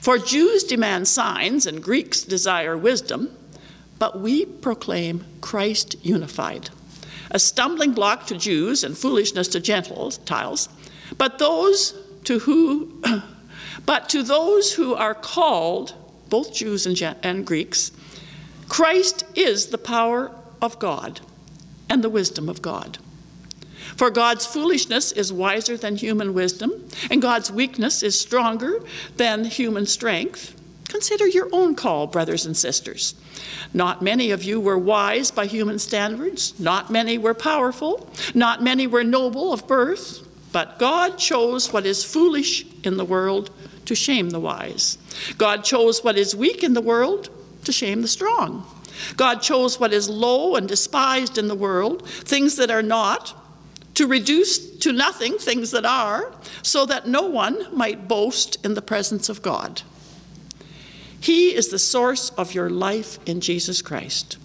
For 0.01 0.17
Jews 0.17 0.65
demand 0.65 1.07
signs 1.07 1.67
and 1.67 1.83
Greeks 1.83 2.23
desire 2.23 2.79
wisdom, 2.79 3.31
but 3.99 4.21
we 4.21 4.47
proclaim 4.47 5.27
Christ 5.43 5.97
unified 6.03 6.71
a 7.31 7.39
stumbling 7.39 7.93
block 7.93 8.27
to 8.27 8.37
Jews 8.37 8.83
and 8.83 8.97
foolishness 8.97 9.49
to 9.49 9.61
Gentiles, 9.61 10.69
but 11.17 11.39
those 11.39 11.95
to 12.25 12.41
who, 12.41 13.03
but 13.87 14.09
to 14.11 14.23
those 14.23 14.75
who 14.75 14.95
are 14.95 15.15
called, 15.15 15.95
both 16.29 16.55
Jews 16.55 16.87
and, 16.87 17.17
and 17.23 17.47
Greeks, 17.47 17.93
Christ 18.69 19.25
is 19.35 19.67
the 19.67 19.79
power 19.79 20.31
of 20.63 20.79
God 20.79 21.21
and 21.89 22.05
the 22.05 22.11
wisdom 22.11 22.49
of 22.49 22.63
God. 22.63 22.99
For 23.97 24.11
God's 24.11 24.47
foolishness 24.47 25.13
is 25.13 25.33
wiser 25.33 25.77
than 25.77 25.97
human 25.97 26.33
wisdom, 26.33 26.89
and 27.11 27.21
God's 27.21 27.51
weakness 27.51 28.03
is 28.03 28.19
stronger 28.19 28.83
than 29.17 29.45
human 29.45 29.87
strength. 29.87 30.55
Consider 30.89 31.27
your 31.27 31.49
own 31.53 31.75
call, 31.75 32.07
brothers 32.07 32.47
and 32.47 32.57
sisters. 32.57 33.15
Not 33.75 34.03
many 34.03 34.31
of 34.31 34.43
you 34.43 34.61
were 34.61 34.79
wise 34.79 35.31
by 35.31 35.47
human 35.47 35.79
standards, 35.79 36.59
not 36.59 36.91
many 36.91 37.19
were 37.19 37.35
powerful, 37.35 38.09
not 38.35 38.63
many 38.63 38.87
were 38.87 39.05
noble 39.05 39.53
of 39.53 39.67
birth, 39.67 40.27
but 40.53 40.79
God 40.79 41.19
chose 41.19 41.73
what 41.73 41.87
is 41.87 42.05
foolish 42.05 42.65
in 42.83 42.97
the 42.97 43.05
world 43.05 43.51
to 43.87 43.95
shame 43.95 44.31
the 44.31 44.41
wise. 44.41 44.99
God 45.39 45.65
chose 45.65 46.03
what 46.03 46.17
is 46.17 46.35
weak 46.35 46.63
in 46.63 46.75
the 46.75 46.81
world 46.81 47.29
to 47.65 47.73
shame 47.73 48.03
the 48.03 48.09
strong. 48.09 48.67
God 49.17 49.37
chose 49.37 49.81
what 49.81 49.93
is 49.93 50.09
low 50.09 50.57
and 50.57 50.69
despised 50.69 51.39
in 51.39 51.49
the 51.49 51.55
world, 51.55 52.07
things 52.09 52.57
that 52.57 52.71
are 52.71 52.83
not, 52.83 53.35
to 53.95 54.07
reduce 54.07 54.79
to 54.79 54.93
nothing 54.93 55.39
things 55.39 55.71
that 55.73 55.85
are, 55.85 56.33
so 56.63 56.87
that 56.87 57.07
no 57.07 57.23
one 57.23 57.67
might 57.77 58.09
boast 58.09 58.65
in 58.65 58.75
the 58.75 58.83
presence 58.83 59.29
of 59.29 59.43
God. 59.43 59.83
He 61.21 61.55
is 61.55 61.69
the 61.69 61.79
source 61.79 62.31
of 62.31 62.55
your 62.55 62.71
life 62.71 63.19
in 63.27 63.41
Jesus 63.41 63.83
Christ, 63.83 64.39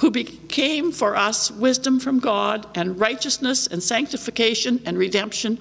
who 0.00 0.10
became 0.10 0.92
for 0.92 1.14
us 1.14 1.50
wisdom 1.50 2.00
from 2.00 2.18
God 2.20 2.66
and 2.74 2.98
righteousness 2.98 3.66
and 3.66 3.82
sanctification 3.82 4.80
and 4.86 4.96
redemption, 4.96 5.58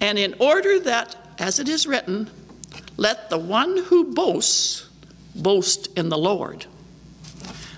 and 0.00 0.16
in 0.16 0.32
order 0.38 0.78
that, 0.78 1.16
as 1.38 1.58
it 1.58 1.68
is 1.68 1.84
written, 1.84 2.30
let 2.96 3.30
the 3.30 3.38
one 3.38 3.76
who 3.76 4.14
boasts 4.14 4.88
boast 5.34 5.88
in 5.98 6.08
the 6.08 6.16
Lord. 6.16 6.66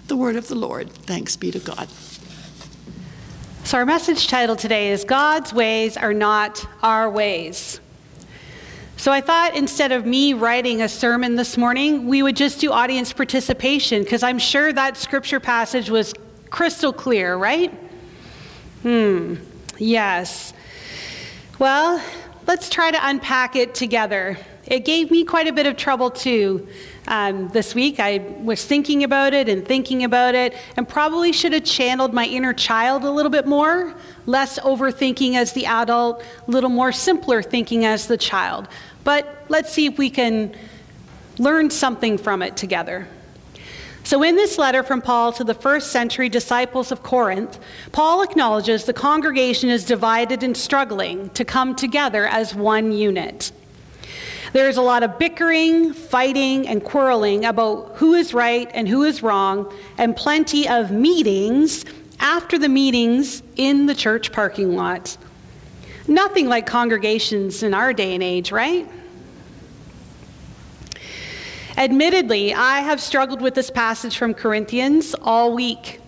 The 0.08 0.16
word 0.16 0.36
of 0.36 0.48
the 0.48 0.54
Lord. 0.54 0.90
Thanks 0.90 1.34
be 1.34 1.50
to 1.50 1.58
God. 1.58 1.88
So, 3.64 3.78
our 3.78 3.86
message 3.86 4.28
title 4.28 4.54
today 4.54 4.90
is 4.90 5.02
God's 5.02 5.54
Ways 5.54 5.96
Are 5.96 6.14
Not 6.14 6.64
Our 6.82 7.08
Ways. 7.08 7.80
So 8.98 9.12
I 9.12 9.20
thought 9.20 9.54
instead 9.54 9.92
of 9.92 10.06
me 10.06 10.32
writing 10.32 10.80
a 10.80 10.88
sermon 10.88 11.36
this 11.36 11.58
morning, 11.58 12.06
we 12.06 12.22
would 12.22 12.34
just 12.34 12.60
do 12.60 12.72
audience 12.72 13.12
participation 13.12 14.02
because 14.02 14.22
I'm 14.22 14.38
sure 14.38 14.72
that 14.72 14.96
scripture 14.96 15.38
passage 15.38 15.90
was 15.90 16.14
crystal 16.48 16.94
clear, 16.94 17.36
right? 17.36 17.70
Hmm, 18.82 19.34
yes. 19.76 20.54
Well, 21.58 22.02
let's 22.46 22.70
try 22.70 22.90
to 22.90 22.98
unpack 23.02 23.54
it 23.54 23.74
together. 23.74 24.38
It 24.66 24.84
gave 24.84 25.10
me 25.10 25.24
quite 25.24 25.46
a 25.46 25.52
bit 25.52 25.66
of 25.66 25.76
trouble 25.76 26.10
too. 26.10 26.66
Um, 27.08 27.48
this 27.48 27.72
week, 27.72 28.00
I 28.00 28.18
was 28.42 28.64
thinking 28.64 29.04
about 29.04 29.32
it 29.32 29.48
and 29.48 29.64
thinking 29.64 30.02
about 30.02 30.34
it, 30.34 30.56
and 30.76 30.88
probably 30.88 31.32
should 31.32 31.52
have 31.52 31.62
channeled 31.62 32.12
my 32.12 32.26
inner 32.26 32.52
child 32.52 33.04
a 33.04 33.10
little 33.10 33.30
bit 33.30 33.46
more, 33.46 33.94
less 34.26 34.58
overthinking 34.58 35.36
as 35.36 35.52
the 35.52 35.66
adult, 35.66 36.24
a 36.48 36.50
little 36.50 36.70
more 36.70 36.90
simpler 36.90 37.42
thinking 37.42 37.84
as 37.84 38.08
the 38.08 38.16
child. 38.16 38.66
But 39.06 39.44
let's 39.48 39.72
see 39.72 39.86
if 39.86 39.98
we 39.98 40.10
can 40.10 40.52
learn 41.38 41.70
something 41.70 42.18
from 42.18 42.42
it 42.42 42.56
together. 42.56 43.06
So, 44.02 44.24
in 44.24 44.34
this 44.34 44.58
letter 44.58 44.82
from 44.82 45.00
Paul 45.00 45.32
to 45.34 45.44
the 45.44 45.54
first 45.54 45.92
century 45.92 46.28
disciples 46.28 46.90
of 46.90 47.04
Corinth, 47.04 47.60
Paul 47.92 48.22
acknowledges 48.22 48.82
the 48.82 48.92
congregation 48.92 49.70
is 49.70 49.84
divided 49.84 50.42
and 50.42 50.56
struggling 50.56 51.30
to 51.30 51.44
come 51.44 51.76
together 51.76 52.26
as 52.26 52.52
one 52.52 52.90
unit. 52.90 53.52
There's 54.52 54.76
a 54.76 54.82
lot 54.82 55.04
of 55.04 55.20
bickering, 55.20 55.92
fighting, 55.92 56.66
and 56.66 56.82
quarreling 56.82 57.44
about 57.44 57.92
who 57.94 58.14
is 58.14 58.34
right 58.34 58.68
and 58.74 58.88
who 58.88 59.04
is 59.04 59.22
wrong, 59.22 59.72
and 59.98 60.16
plenty 60.16 60.68
of 60.68 60.90
meetings 60.90 61.84
after 62.18 62.58
the 62.58 62.68
meetings 62.68 63.44
in 63.54 63.86
the 63.86 63.94
church 63.94 64.32
parking 64.32 64.74
lot. 64.74 65.16
Nothing 66.08 66.48
like 66.48 66.66
congregations 66.66 67.62
in 67.62 67.74
our 67.74 67.92
day 67.92 68.14
and 68.14 68.22
age, 68.22 68.52
right? 68.52 68.88
Admittedly, 71.76 72.54
I 72.54 72.80
have 72.80 73.00
struggled 73.00 73.42
with 73.42 73.54
this 73.54 73.70
passage 73.70 74.16
from 74.16 74.32
Corinthians 74.32 75.14
all 75.20 75.52
week. 75.52 76.00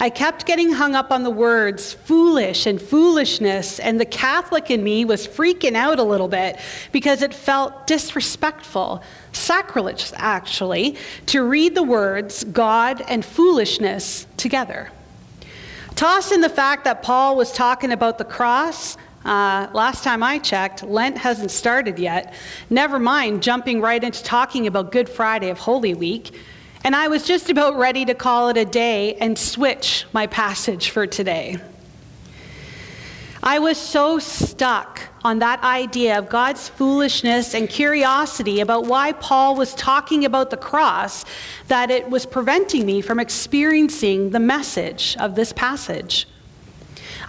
I 0.00 0.10
kept 0.10 0.44
getting 0.44 0.72
hung 0.72 0.96
up 0.96 1.12
on 1.12 1.22
the 1.22 1.30
words 1.30 1.92
foolish 1.92 2.66
and 2.66 2.82
foolishness, 2.82 3.78
and 3.78 4.00
the 4.00 4.04
Catholic 4.04 4.70
in 4.70 4.82
me 4.82 5.04
was 5.04 5.28
freaking 5.28 5.76
out 5.76 6.00
a 6.00 6.02
little 6.02 6.26
bit 6.26 6.58
because 6.90 7.22
it 7.22 7.32
felt 7.32 7.86
disrespectful, 7.86 9.02
sacrilege 9.32 10.12
actually, 10.16 10.96
to 11.26 11.44
read 11.44 11.76
the 11.76 11.82
words 11.82 12.42
God 12.44 13.02
and 13.08 13.24
foolishness 13.24 14.26
together. 14.36 14.90
Toss 15.94 16.32
in 16.32 16.40
the 16.40 16.48
fact 16.48 16.84
that 16.84 17.02
Paul 17.02 17.36
was 17.36 17.52
talking 17.52 17.92
about 17.92 18.18
the 18.18 18.24
cross. 18.24 18.96
Uh, 19.24 19.68
last 19.72 20.04
time 20.04 20.22
I 20.22 20.38
checked, 20.38 20.82
Lent 20.82 21.16
hasn't 21.16 21.50
started 21.50 21.98
yet. 21.98 22.34
Never 22.68 22.98
mind 22.98 23.42
jumping 23.42 23.80
right 23.80 24.02
into 24.02 24.22
talking 24.22 24.66
about 24.66 24.92
Good 24.92 25.08
Friday 25.08 25.48
of 25.48 25.58
Holy 25.58 25.94
Week. 25.94 26.38
And 26.84 26.94
I 26.94 27.08
was 27.08 27.26
just 27.26 27.48
about 27.48 27.76
ready 27.78 28.04
to 28.04 28.14
call 28.14 28.50
it 28.50 28.58
a 28.58 28.66
day 28.66 29.14
and 29.14 29.38
switch 29.38 30.04
my 30.12 30.26
passage 30.26 30.90
for 30.90 31.06
today. 31.06 31.56
I 33.42 33.58
was 33.58 33.78
so 33.78 34.18
stuck 34.18 35.00
on 35.22 35.38
that 35.40 35.62
idea 35.62 36.18
of 36.18 36.28
God's 36.28 36.68
foolishness 36.68 37.54
and 37.54 37.68
curiosity 37.68 38.60
about 38.60 38.86
why 38.86 39.12
Paul 39.12 39.54
was 39.54 39.74
talking 39.74 40.24
about 40.24 40.50
the 40.50 40.56
cross 40.56 41.24
that 41.68 41.90
it 41.90 42.08
was 42.08 42.24
preventing 42.24 42.86
me 42.86 43.00
from 43.00 43.20
experiencing 43.20 44.30
the 44.30 44.40
message 44.40 45.16
of 45.18 45.34
this 45.34 45.52
passage. 45.52 46.26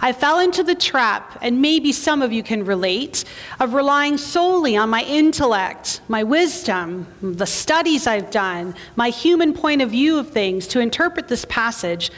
I 0.00 0.12
fell 0.12 0.40
into 0.40 0.62
the 0.62 0.74
trap, 0.74 1.38
and 1.40 1.60
maybe 1.60 1.92
some 1.92 2.22
of 2.22 2.32
you 2.32 2.42
can 2.42 2.64
relate, 2.64 3.24
of 3.60 3.74
relying 3.74 4.18
solely 4.18 4.76
on 4.76 4.90
my 4.90 5.02
intellect, 5.02 6.00
my 6.08 6.22
wisdom, 6.22 7.06
the 7.22 7.46
studies 7.46 8.06
I've 8.06 8.30
done, 8.30 8.74
my 8.94 9.08
human 9.08 9.52
point 9.52 9.82
of 9.82 9.90
view 9.90 10.18
of 10.18 10.30
things 10.30 10.66
to 10.68 10.80
interpret 10.80 11.28
this 11.28 11.44
passage, 11.46 12.10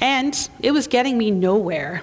and 0.00 0.48
it 0.60 0.72
was 0.72 0.86
getting 0.86 1.16
me 1.16 1.30
nowhere. 1.30 2.02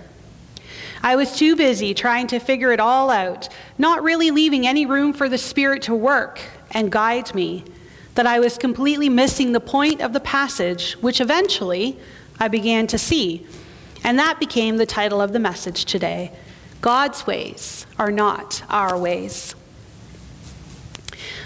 I 1.04 1.16
was 1.16 1.36
too 1.36 1.56
busy 1.56 1.94
trying 1.94 2.28
to 2.28 2.40
figure 2.40 2.72
it 2.72 2.80
all 2.80 3.10
out, 3.10 3.50
not 3.78 4.04
really 4.04 4.32
leaving 4.32 4.68
any 4.68 4.86
room 4.86 5.14
for 5.14 5.28
the 5.28 5.38
Spirit 5.38 5.84
to 5.84 5.96
work 5.96 6.40
and 6.72 6.92
guide 6.92 7.34
me, 7.34 7.64
that 8.16 8.28
I 8.28 8.40
was 8.40 8.58
completely 8.58 9.10
missing 9.10 9.52
the 9.52 9.60
point 9.60 10.02
of 10.02 10.14
the 10.14 10.20
passage, 10.20 10.94
which 10.94 11.22
eventually 11.22 11.98
I 12.40 12.50
began 12.50 12.88
to 12.88 12.98
see. 12.98 13.48
And 14.04 14.18
that 14.20 14.40
became 14.40 14.78
the 14.78 14.86
title 14.86 15.22
of 15.22 15.34
the 15.34 15.40
message 15.40 15.86
today 15.86 16.32
God's 16.82 17.28
ways 17.28 17.86
are 18.00 18.12
not 18.12 18.64
our 18.70 18.98
ways. 18.98 19.56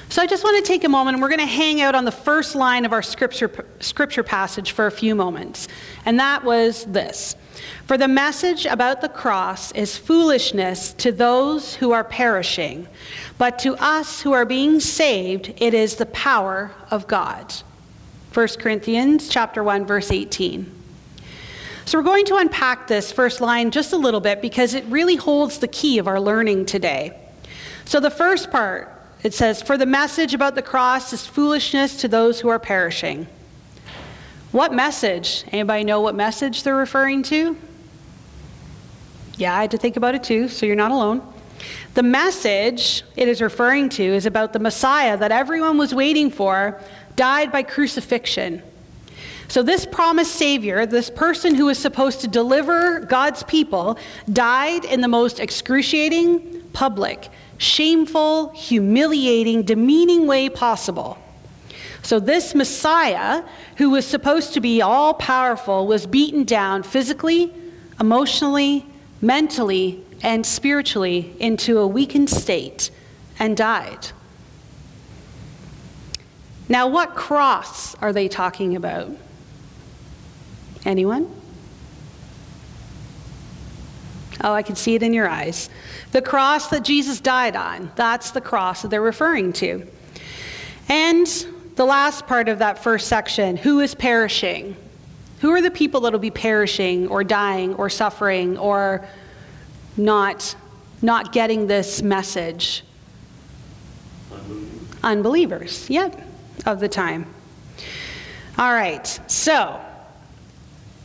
So 0.07 0.21
I 0.21 0.27
just 0.27 0.45
want 0.45 0.63
to 0.63 0.67
take 0.67 0.85
a 0.85 0.89
moment 0.89 1.15
and 1.15 1.21
we're 1.21 1.29
going 1.29 1.39
to 1.39 1.45
hang 1.45 1.81
out 1.81 1.93
on 1.93 2.05
the 2.05 2.11
first 2.11 2.55
line 2.55 2.85
of 2.85 2.93
our 2.93 3.01
scripture, 3.01 3.65
scripture 3.81 4.23
passage 4.23 4.71
for 4.71 4.87
a 4.87 4.91
few 4.91 5.13
moments. 5.13 5.67
And 6.05 6.19
that 6.19 6.43
was 6.43 6.85
this 6.85 7.35
For 7.85 7.97
the 7.97 8.07
message 8.07 8.65
about 8.65 9.01
the 9.01 9.09
cross 9.09 9.73
is 9.73 9.97
foolishness 9.97 10.93
to 10.93 11.11
those 11.11 11.75
who 11.75 11.91
are 11.91 12.05
perishing, 12.05 12.87
but 13.37 13.59
to 13.59 13.75
us 13.75 14.21
who 14.21 14.31
are 14.31 14.45
being 14.45 14.79
saved, 14.79 15.53
it 15.57 15.73
is 15.73 15.95
the 15.95 16.05
power 16.05 16.71
of 16.91 17.07
God. 17.07 17.53
1 18.33 18.47
Corinthians 18.59 19.27
chapter 19.27 19.63
1 19.63 19.85
verse 19.85 20.11
18. 20.11 20.84
So 21.85 21.99
we're 21.99 22.03
going 22.03 22.25
to 22.25 22.37
unpack 22.37 22.87
this 22.87 23.11
first 23.11 23.41
line 23.41 23.69
just 23.69 23.93
a 23.93 23.97
little 23.97 24.19
bit 24.19 24.41
because 24.41 24.73
it 24.73 24.83
really 24.85 25.15
holds 25.15 25.59
the 25.59 25.67
key 25.67 25.99
of 25.99 26.07
our 26.07 26.19
learning 26.19 26.65
today. 26.65 27.15
So 27.85 27.99
the 27.99 28.09
first 28.09 28.49
part, 28.49 28.91
it 29.21 29.35
says, 29.35 29.61
For 29.61 29.77
the 29.77 29.85
message 29.85 30.33
about 30.33 30.55
the 30.55 30.63
cross 30.63 31.13
is 31.13 31.27
foolishness 31.27 31.97
to 31.97 32.07
those 32.07 32.39
who 32.39 32.49
are 32.49 32.57
perishing. 32.57 33.27
What 34.51 34.73
message? 34.73 35.43
Anybody 35.51 35.83
know 35.83 36.01
what 36.01 36.15
message 36.15 36.63
they're 36.63 36.75
referring 36.75 37.21
to? 37.23 37.55
Yeah, 39.37 39.55
I 39.55 39.61
had 39.61 39.71
to 39.71 39.77
think 39.77 39.95
about 39.95 40.15
it 40.15 40.23
too, 40.23 40.47
so 40.47 40.65
you're 40.65 40.75
not 40.75 40.91
alone. 40.91 41.21
The 41.93 42.03
message 42.03 43.03
it 43.15 43.27
is 43.27 43.41
referring 43.41 43.89
to 43.89 44.03
is 44.03 44.25
about 44.25 44.53
the 44.53 44.59
Messiah 44.59 45.17
that 45.17 45.31
everyone 45.31 45.77
was 45.77 45.93
waiting 45.93 46.31
for, 46.31 46.81
died 47.15 47.51
by 47.51 47.61
crucifixion. 47.61 48.63
So, 49.47 49.61
this 49.61 49.85
promised 49.85 50.35
Savior, 50.35 50.85
this 50.85 51.09
person 51.09 51.55
who 51.55 51.65
was 51.65 51.77
supposed 51.77 52.21
to 52.21 52.27
deliver 52.27 53.01
God's 53.01 53.43
people, 53.43 53.97
died 54.31 54.85
in 54.85 55.01
the 55.01 55.07
most 55.07 55.39
excruciating, 55.39 56.61
public, 56.73 57.29
shameful, 57.57 58.49
humiliating, 58.49 59.63
demeaning 59.63 60.27
way 60.27 60.49
possible. 60.49 61.17
So, 62.01 62.19
this 62.19 62.55
Messiah, 62.55 63.43
who 63.77 63.91
was 63.91 64.05
supposed 64.05 64.53
to 64.53 64.61
be 64.61 64.81
all 64.81 65.13
powerful, 65.13 65.87
was 65.87 66.05
beaten 66.05 66.43
down 66.43 66.83
physically, 66.83 67.53
emotionally, 67.99 68.85
mentally, 69.21 70.03
and 70.21 70.45
spiritually 70.45 71.35
into 71.39 71.79
a 71.79 71.87
weakened 71.87 72.29
state 72.29 72.89
and 73.37 73.55
died. 73.55 74.07
Now, 76.67 76.87
what 76.87 77.15
cross 77.15 77.95
are 77.95 78.11
they 78.11 78.27
talking 78.27 78.75
about? 78.75 79.09
Anyone? 80.85 81.29
Oh, 84.43 84.53
I 84.53 84.61
can 84.61 84.75
see 84.75 84.95
it 84.95 85.01
in 85.01 85.13
your 85.13 85.27
eyes. 85.27 85.69
The 86.11 86.21
cross 86.21 86.67
that 86.67 86.83
Jesus 86.83 87.19
died 87.19 87.55
on, 87.55 87.91
that's 87.95 88.31
the 88.31 88.41
cross 88.41 88.83
that 88.83 88.89
they're 88.89 89.01
referring 89.01 89.53
to. 89.53 89.87
And 90.87 91.27
the 91.75 91.85
last 91.85 92.27
part 92.27 92.47
of 92.47 92.59
that 92.59 92.81
first 92.81 93.07
section 93.07 93.57
who 93.57 93.79
is 93.79 93.95
perishing? 93.95 94.77
Who 95.41 95.51
are 95.51 95.61
the 95.61 95.71
people 95.71 96.01
that 96.01 96.13
will 96.13 96.19
be 96.19 96.31
perishing 96.31 97.07
or 97.07 97.23
dying 97.23 97.73
or 97.75 97.89
suffering 97.89 98.57
or 98.57 99.05
not, 99.97 100.55
not 101.01 101.31
getting 101.31 101.67
this 101.67 102.01
message? 102.01 102.83
Unbelievers. 104.31 105.03
Unbelievers, 105.03 105.89
yep, 105.89 106.21
of 106.65 106.79
the 106.79 106.87
time. 106.87 107.25
All 108.57 108.73
right, 108.73 109.05
so 109.27 109.84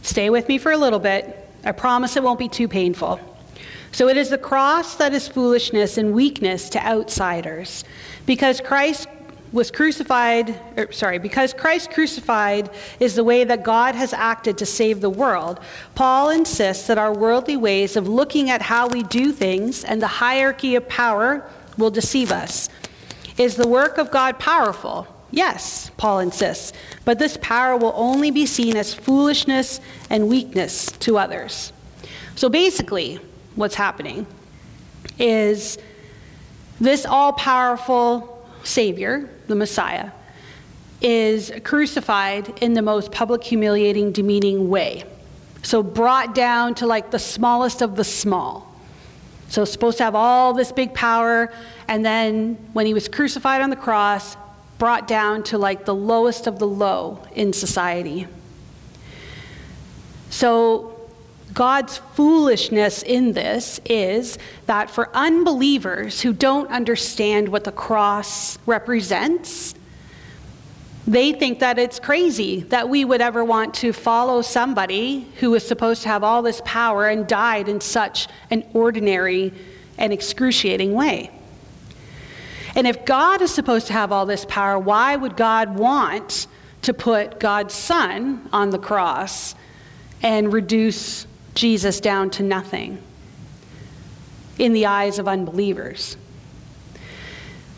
Stay 0.02 0.30
with 0.30 0.48
me 0.48 0.58
for 0.58 0.72
a 0.72 0.78
little 0.78 0.98
bit. 0.98 1.48
I 1.64 1.72
promise 1.72 2.16
it 2.16 2.22
won't 2.22 2.38
be 2.38 2.48
too 2.48 2.68
painful. 2.68 3.20
So 3.92 4.08
it 4.08 4.16
is 4.16 4.30
the 4.30 4.38
cross 4.38 4.94
that 4.96 5.12
is 5.12 5.28
foolishness 5.28 5.98
and 5.98 6.14
weakness 6.14 6.68
to 6.70 6.86
outsiders. 6.86 7.84
Because 8.24 8.60
Christ 8.60 9.08
was 9.52 9.70
crucified, 9.70 10.60
or, 10.76 10.92
sorry, 10.92 11.18
because 11.18 11.52
Christ 11.52 11.90
crucified 11.90 12.70
is 13.00 13.16
the 13.16 13.24
way 13.24 13.42
that 13.42 13.64
God 13.64 13.96
has 13.96 14.12
acted 14.12 14.56
to 14.58 14.66
save 14.66 15.00
the 15.00 15.10
world, 15.10 15.58
Paul 15.96 16.30
insists 16.30 16.86
that 16.86 16.98
our 16.98 17.12
worldly 17.12 17.56
ways 17.56 17.96
of 17.96 18.06
looking 18.06 18.48
at 18.48 18.62
how 18.62 18.86
we 18.86 19.02
do 19.02 19.32
things 19.32 19.82
and 19.82 20.00
the 20.00 20.06
hierarchy 20.06 20.76
of 20.76 20.88
power 20.88 21.44
will 21.76 21.90
deceive 21.90 22.30
us. 22.30 22.68
Is 23.38 23.56
the 23.56 23.66
work 23.66 23.98
of 23.98 24.10
God 24.10 24.38
powerful? 24.38 25.08
Yes, 25.30 25.90
Paul 25.96 26.20
insists, 26.20 26.72
but 27.04 27.18
this 27.18 27.38
power 27.40 27.76
will 27.76 27.92
only 27.94 28.30
be 28.30 28.46
seen 28.46 28.76
as 28.76 28.92
foolishness 28.92 29.80
and 30.08 30.28
weakness 30.28 30.90
to 31.00 31.18
others. 31.18 31.72
So 32.34 32.48
basically, 32.48 33.20
what's 33.54 33.74
happening 33.74 34.26
is 35.18 35.78
This 36.80 37.04
all 37.04 37.34
powerful 37.34 38.42
Savior, 38.64 39.28
the 39.48 39.54
Messiah, 39.54 40.10
is 41.02 41.52
crucified 41.62 42.62
in 42.62 42.72
the 42.72 42.80
most 42.80 43.12
public, 43.12 43.44
humiliating, 43.44 44.12
demeaning 44.12 44.70
way. 44.70 45.04
So, 45.62 45.82
brought 45.82 46.34
down 46.34 46.74
to 46.76 46.86
like 46.86 47.10
the 47.10 47.18
smallest 47.18 47.82
of 47.82 47.96
the 47.96 48.04
small. 48.04 48.66
So, 49.48 49.66
supposed 49.66 49.98
to 49.98 50.04
have 50.04 50.14
all 50.14 50.54
this 50.54 50.72
big 50.72 50.94
power, 50.94 51.52
and 51.86 52.02
then 52.02 52.54
when 52.72 52.86
he 52.86 52.94
was 52.94 53.08
crucified 53.08 53.60
on 53.60 53.68
the 53.68 53.76
cross, 53.76 54.38
brought 54.80 55.06
down 55.06 55.44
to 55.44 55.58
like 55.58 55.84
the 55.84 55.94
lowest 55.94 56.48
of 56.48 56.58
the 56.58 56.66
low 56.66 57.22
in 57.34 57.52
society. 57.52 58.26
So, 60.30 60.96
God's 61.52 61.98
foolishness 62.14 63.02
in 63.02 63.32
this 63.32 63.80
is 63.84 64.38
that 64.66 64.88
for 64.88 65.10
unbelievers 65.14 66.20
who 66.20 66.32
don't 66.32 66.70
understand 66.70 67.48
what 67.48 67.64
the 67.64 67.72
cross 67.72 68.56
represents, 68.66 69.74
they 71.06 71.32
think 71.32 71.58
that 71.58 71.78
it's 71.78 71.98
crazy 71.98 72.60
that 72.68 72.88
we 72.88 73.04
would 73.04 73.20
ever 73.20 73.44
want 73.44 73.74
to 73.74 73.92
follow 73.92 74.42
somebody 74.42 75.26
who 75.40 75.50
was 75.50 75.66
supposed 75.66 76.02
to 76.02 76.08
have 76.08 76.22
all 76.22 76.40
this 76.40 76.62
power 76.64 77.08
and 77.08 77.26
died 77.26 77.68
in 77.68 77.80
such 77.80 78.28
an 78.50 78.64
ordinary 78.72 79.52
and 79.98 80.12
excruciating 80.12 80.94
way. 80.94 81.30
And 82.74 82.86
if 82.86 83.04
God 83.04 83.42
is 83.42 83.52
supposed 83.52 83.86
to 83.88 83.92
have 83.92 84.12
all 84.12 84.26
this 84.26 84.44
power, 84.44 84.78
why 84.78 85.16
would 85.16 85.36
God 85.36 85.76
want 85.76 86.46
to 86.82 86.94
put 86.94 87.40
God's 87.40 87.74
Son 87.74 88.48
on 88.52 88.70
the 88.70 88.78
cross 88.78 89.54
and 90.22 90.52
reduce 90.52 91.26
Jesus 91.54 92.00
down 92.00 92.30
to 92.30 92.42
nothing 92.42 93.02
in 94.58 94.72
the 94.72 94.86
eyes 94.86 95.18
of 95.18 95.26
unbelievers? 95.26 96.16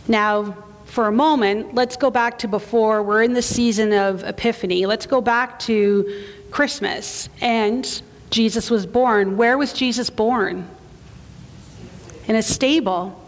Now, 0.09 0.57
for 0.84 1.07
a 1.07 1.12
moment, 1.12 1.74
let's 1.74 1.97
go 1.97 2.11
back 2.11 2.38
to 2.40 2.49
before 2.49 3.03
we're 3.03 3.22
in 3.22 3.32
the 3.32 3.43
season 3.43 3.95
of 3.95 4.24
Epiphany. 4.24 4.84
Let's 4.84 5.07
go 5.07 5.22
back 5.22 5.59
to 5.61 6.24
Christmas 6.51 7.30
and 7.40 8.03
Jesus 8.28 8.70
was 8.70 8.84
born. 8.84 9.36
Where 9.38 9.57
was 9.57 9.72
Jesus 9.72 10.11
born? 10.11 10.68
In 12.28 12.36
a 12.36 12.43
stable. 12.43 13.18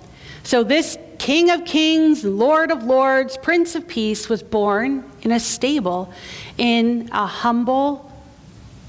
So, 0.43 0.63
this 0.63 0.99
King 1.25 1.49
of 1.49 1.65
Kings, 1.65 2.23
Lord 2.23 2.71
of 2.71 2.85
Lords, 2.85 3.39
Prince 3.39 3.75
of 3.75 3.89
Peace 3.89 4.29
was 4.29 4.43
born 4.43 5.11
in 5.23 5.33
a 5.33 5.41
stable 5.41 6.13
in 6.59 7.09
a 7.13 7.25
humble, 7.25 8.13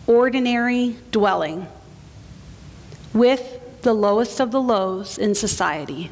ordinary 0.05 0.97
dwelling 1.11 1.65
with 3.13 3.61
the 3.83 3.93
lowest 3.93 4.41
of 4.41 4.51
the 4.51 4.61
lows 4.61 5.17
in 5.17 5.33
society. 5.33 6.11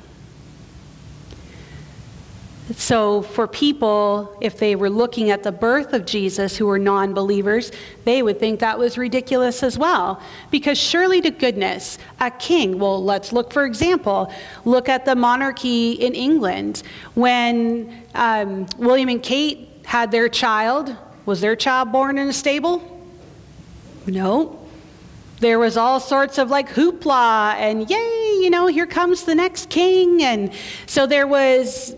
So, 2.78 3.24
for 3.24 3.46
people, 3.46 4.38
if 4.40 4.58
they 4.58 4.78
were 4.78 4.90
looking 4.90 5.32
at 5.32 5.44
the 5.44 5.52
birth 5.52 5.92
of 5.92 6.06
Jesus 6.06 6.56
who 6.56 6.66
were 6.66 6.80
non 6.80 7.14
believers, 7.14 7.74
they 8.06 8.24
would 8.24 8.40
think 8.40 8.62
that 8.62 8.80
was 8.80 8.98
ridiculous 8.98 9.64
as 9.64 9.78
well. 9.78 10.22
Because 10.50 10.78
surely 10.78 11.20
to 11.22 11.30
goodness, 11.30 11.98
a 12.22 12.32
king, 12.32 12.80
well, 12.80 13.04
let's 13.04 13.34
look 13.34 13.52
for 13.52 13.66
example, 13.66 14.32
look 14.64 14.88
at 14.88 15.04
the 15.04 15.14
monarchy 15.14 15.92
in 15.92 16.16
England. 16.16 16.84
When 17.16 18.02
um, 18.16 18.66
William 18.78 19.10
and 19.10 19.22
Kate 19.22 19.68
had 19.84 20.10
their 20.10 20.30
child, 20.30 20.96
was 21.26 21.42
their 21.42 21.58
child 21.58 21.92
born 21.92 22.18
in 22.18 22.30
a 22.30 22.34
stable? 22.34 22.82
No. 24.08 24.60
There 25.40 25.60
was 25.60 25.76
all 25.76 26.00
sorts 26.00 26.38
of 26.38 26.50
like 26.50 26.70
hoopla 26.70 27.56
and 27.56 27.90
yay, 27.90 28.40
you 28.42 28.50
know, 28.50 28.68
here 28.68 28.88
comes 28.88 29.24
the 29.24 29.36
next 29.36 29.70
king. 29.70 30.24
And 30.24 30.54
so 30.86 31.06
there 31.06 31.28
was 31.28 31.98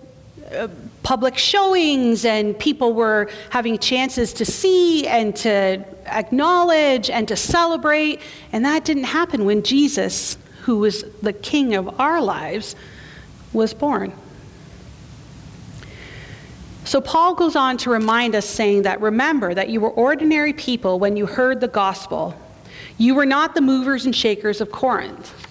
Uh, 0.56 0.68
public 1.04 1.38
showings 1.38 2.26
and 2.26 2.58
people 2.58 2.94
were 2.94 3.30
having 3.52 3.78
chances 3.78 4.34
to 4.34 4.44
see 4.44 5.06
and 5.06 5.36
to 5.36 5.86
acknowledge 6.08 7.12
and 7.12 7.28
to 7.28 7.36
celebrate. 7.36 8.20
And 8.52 8.66
that 8.66 8.86
didn't 8.86 9.04
happen 9.04 9.46
when 9.46 9.62
Jesus, 9.62 10.38
who 10.64 10.80
was 10.80 11.04
the 11.22 11.34
king 11.34 11.76
of 11.76 12.00
our 12.00 12.22
lives, 12.22 12.76
was 13.54 13.74
born. 13.74 14.14
So 16.86 17.02
Paul 17.02 17.36
goes 17.36 17.56
on 17.56 17.78
to 17.78 17.90
remind 17.90 18.36
us, 18.36 18.46
saying 18.46 18.84
that 18.84 19.02
remember 19.02 19.54
that 19.54 19.70
you 19.70 19.82
were 19.82 19.90
ordinary 19.90 20.54
people 20.54 21.00
when 21.00 21.18
you 21.18 21.26
heard 21.26 21.60
the 21.60 21.68
gospel. 21.68 22.36
You 22.98 23.16
were 23.16 23.26
not 23.26 23.56
the 23.56 23.62
movers 23.62 24.06
and 24.06 24.16
shakers 24.16 24.62
of 24.62 24.72
Corinth. 24.72 25.45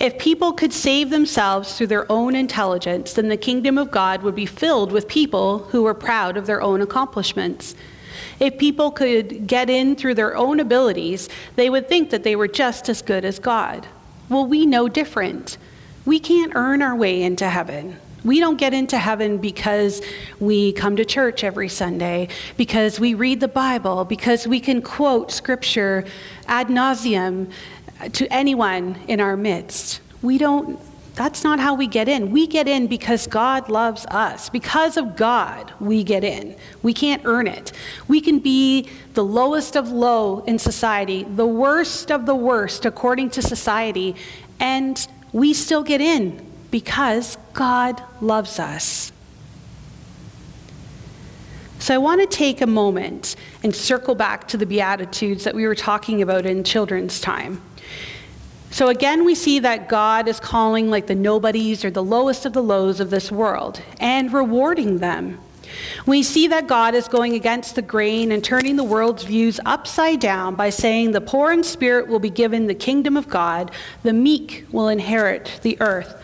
If 0.00 0.16
people 0.16 0.52
could 0.52 0.72
save 0.72 1.10
themselves 1.10 1.76
through 1.76 1.88
their 1.88 2.10
own 2.10 2.36
intelligence, 2.36 3.14
then 3.14 3.28
the 3.28 3.36
kingdom 3.36 3.78
of 3.78 3.90
God 3.90 4.22
would 4.22 4.36
be 4.36 4.46
filled 4.46 4.92
with 4.92 5.08
people 5.08 5.58
who 5.58 5.82
were 5.82 5.94
proud 5.94 6.36
of 6.36 6.46
their 6.46 6.62
own 6.62 6.80
accomplishments. 6.80 7.74
If 8.38 8.58
people 8.58 8.92
could 8.92 9.48
get 9.48 9.68
in 9.68 9.96
through 9.96 10.14
their 10.14 10.36
own 10.36 10.60
abilities, 10.60 11.28
they 11.56 11.68
would 11.68 11.88
think 11.88 12.10
that 12.10 12.22
they 12.22 12.36
were 12.36 12.46
just 12.46 12.88
as 12.88 13.02
good 13.02 13.24
as 13.24 13.40
God. 13.40 13.88
Well, 14.28 14.46
we 14.46 14.66
know 14.66 14.88
different. 14.88 15.58
We 16.06 16.20
can't 16.20 16.52
earn 16.54 16.80
our 16.80 16.94
way 16.94 17.22
into 17.22 17.48
heaven. 17.48 17.96
We 18.24 18.40
don't 18.40 18.56
get 18.56 18.74
into 18.74 18.98
heaven 18.98 19.38
because 19.38 20.02
we 20.38 20.72
come 20.72 20.96
to 20.96 21.04
church 21.04 21.42
every 21.42 21.68
Sunday, 21.68 22.28
because 22.56 23.00
we 23.00 23.14
read 23.14 23.40
the 23.40 23.48
Bible, 23.48 24.04
because 24.04 24.46
we 24.46 24.60
can 24.60 24.82
quote 24.82 25.32
scripture 25.32 26.04
ad 26.46 26.68
nauseum 26.68 27.50
to 28.12 28.32
anyone 28.32 28.98
in 29.08 29.20
our 29.20 29.36
midst. 29.36 30.00
We 30.22 30.38
don't, 30.38 30.78
that's 31.14 31.42
not 31.42 31.58
how 31.58 31.74
we 31.74 31.86
get 31.86 32.08
in. 32.08 32.30
We 32.30 32.46
get 32.46 32.68
in 32.68 32.86
because 32.86 33.26
God 33.26 33.68
loves 33.68 34.06
us. 34.06 34.48
Because 34.48 34.96
of 34.96 35.16
God, 35.16 35.72
we 35.80 36.04
get 36.04 36.22
in. 36.22 36.56
We 36.82 36.94
can't 36.94 37.22
earn 37.24 37.46
it. 37.46 37.72
We 38.06 38.20
can 38.20 38.38
be 38.38 38.88
the 39.14 39.24
lowest 39.24 39.76
of 39.76 39.90
low 39.90 40.40
in 40.44 40.58
society, 40.58 41.24
the 41.24 41.46
worst 41.46 42.12
of 42.12 42.24
the 42.24 42.36
worst 42.36 42.84
according 42.84 43.30
to 43.30 43.42
society, 43.42 44.14
and 44.60 45.06
we 45.32 45.52
still 45.54 45.82
get 45.82 46.00
in 46.00 46.46
because 46.70 47.36
God 47.52 48.02
loves 48.20 48.58
us. 48.58 49.12
So 51.80 51.94
I 51.94 51.98
want 51.98 52.20
to 52.20 52.26
take 52.26 52.60
a 52.60 52.66
moment 52.66 53.36
and 53.62 53.74
circle 53.74 54.14
back 54.14 54.48
to 54.48 54.56
the 54.56 54.66
Beatitudes 54.66 55.44
that 55.44 55.54
we 55.54 55.66
were 55.66 55.76
talking 55.76 56.22
about 56.22 56.44
in 56.44 56.64
children's 56.64 57.20
time. 57.20 57.60
So 58.78 58.86
again, 58.86 59.24
we 59.24 59.34
see 59.34 59.58
that 59.58 59.88
God 59.88 60.28
is 60.28 60.38
calling 60.38 60.88
like 60.88 61.08
the 61.08 61.16
nobodies 61.16 61.84
or 61.84 61.90
the 61.90 62.00
lowest 62.00 62.46
of 62.46 62.52
the 62.52 62.62
lows 62.62 63.00
of 63.00 63.10
this 63.10 63.32
world 63.32 63.82
and 63.98 64.32
rewarding 64.32 64.98
them. 64.98 65.40
We 66.06 66.22
see 66.22 66.46
that 66.46 66.68
God 66.68 66.94
is 66.94 67.08
going 67.08 67.34
against 67.34 67.74
the 67.74 67.82
grain 67.82 68.30
and 68.30 68.44
turning 68.44 68.76
the 68.76 68.84
world's 68.84 69.24
views 69.24 69.58
upside 69.66 70.20
down 70.20 70.54
by 70.54 70.70
saying 70.70 71.10
the 71.10 71.20
poor 71.20 71.50
in 71.50 71.64
spirit 71.64 72.06
will 72.06 72.20
be 72.20 72.30
given 72.30 72.68
the 72.68 72.74
kingdom 72.74 73.16
of 73.16 73.28
God, 73.28 73.72
the 74.04 74.12
meek 74.12 74.64
will 74.70 74.86
inherit 74.86 75.58
the 75.62 75.76
earth. 75.80 76.22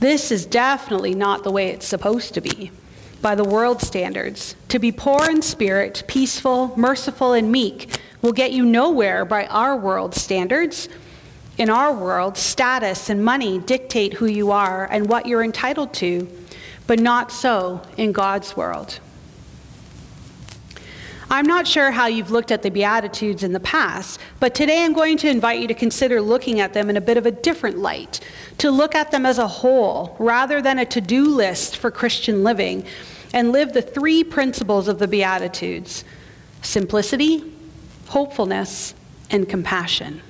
This 0.00 0.32
is 0.32 0.46
definitely 0.46 1.14
not 1.14 1.44
the 1.44 1.52
way 1.52 1.68
it's 1.68 1.86
supposed 1.86 2.32
to 2.32 2.40
be 2.40 2.70
by 3.20 3.34
the 3.34 3.44
world 3.44 3.82
standards. 3.82 4.56
To 4.68 4.78
be 4.78 4.90
poor 4.90 5.28
in 5.28 5.42
spirit, 5.42 6.02
peaceful, 6.06 6.72
merciful, 6.78 7.34
and 7.34 7.52
meek 7.52 8.00
will 8.22 8.32
get 8.32 8.52
you 8.52 8.64
nowhere 8.64 9.26
by 9.26 9.44
our 9.48 9.76
world 9.76 10.14
standards. 10.14 10.88
In 11.58 11.70
our 11.70 11.92
world, 11.92 12.38
status 12.38 13.10
and 13.10 13.24
money 13.24 13.58
dictate 13.58 14.14
who 14.14 14.26
you 14.26 14.52
are 14.52 14.86
and 14.92 15.08
what 15.08 15.26
you're 15.26 15.42
entitled 15.42 15.92
to, 15.94 16.28
but 16.86 17.00
not 17.00 17.32
so 17.32 17.82
in 17.96 18.12
God's 18.12 18.56
world. 18.56 19.00
I'm 21.28 21.46
not 21.46 21.66
sure 21.66 21.90
how 21.90 22.06
you've 22.06 22.30
looked 22.30 22.52
at 22.52 22.62
the 22.62 22.70
Beatitudes 22.70 23.42
in 23.42 23.52
the 23.52 23.60
past, 23.60 24.20
but 24.38 24.54
today 24.54 24.84
I'm 24.84 24.92
going 24.92 25.18
to 25.18 25.28
invite 25.28 25.60
you 25.60 25.66
to 25.66 25.74
consider 25.74 26.22
looking 26.22 26.60
at 26.60 26.72
them 26.72 26.88
in 26.88 26.96
a 26.96 27.00
bit 27.00 27.16
of 27.16 27.26
a 27.26 27.32
different 27.32 27.76
light, 27.76 28.20
to 28.58 28.70
look 28.70 28.94
at 28.94 29.10
them 29.10 29.26
as 29.26 29.38
a 29.38 29.48
whole 29.48 30.16
rather 30.20 30.62
than 30.62 30.78
a 30.78 30.86
to 30.86 31.00
do 31.00 31.26
list 31.26 31.76
for 31.76 31.90
Christian 31.90 32.44
living, 32.44 32.86
and 33.34 33.50
live 33.50 33.72
the 33.72 33.82
three 33.82 34.22
principles 34.22 34.86
of 34.86 35.00
the 35.00 35.08
Beatitudes 35.08 36.04
simplicity, 36.62 37.52
hopefulness, 38.06 38.94
and 39.30 39.48
compassion. 39.48 40.22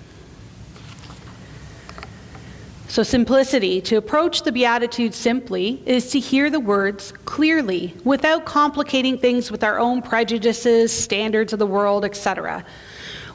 So, 2.90 3.02
simplicity, 3.02 3.82
to 3.82 3.96
approach 3.96 4.42
the 4.42 4.50
Beatitudes 4.50 5.14
simply, 5.14 5.82
is 5.84 6.10
to 6.12 6.18
hear 6.18 6.48
the 6.48 6.58
words 6.58 7.12
clearly 7.26 7.94
without 8.02 8.46
complicating 8.46 9.18
things 9.18 9.50
with 9.50 9.62
our 9.62 9.78
own 9.78 10.00
prejudices, 10.00 10.90
standards 10.90 11.52
of 11.52 11.58
the 11.58 11.66
world, 11.66 12.06
etc. 12.06 12.64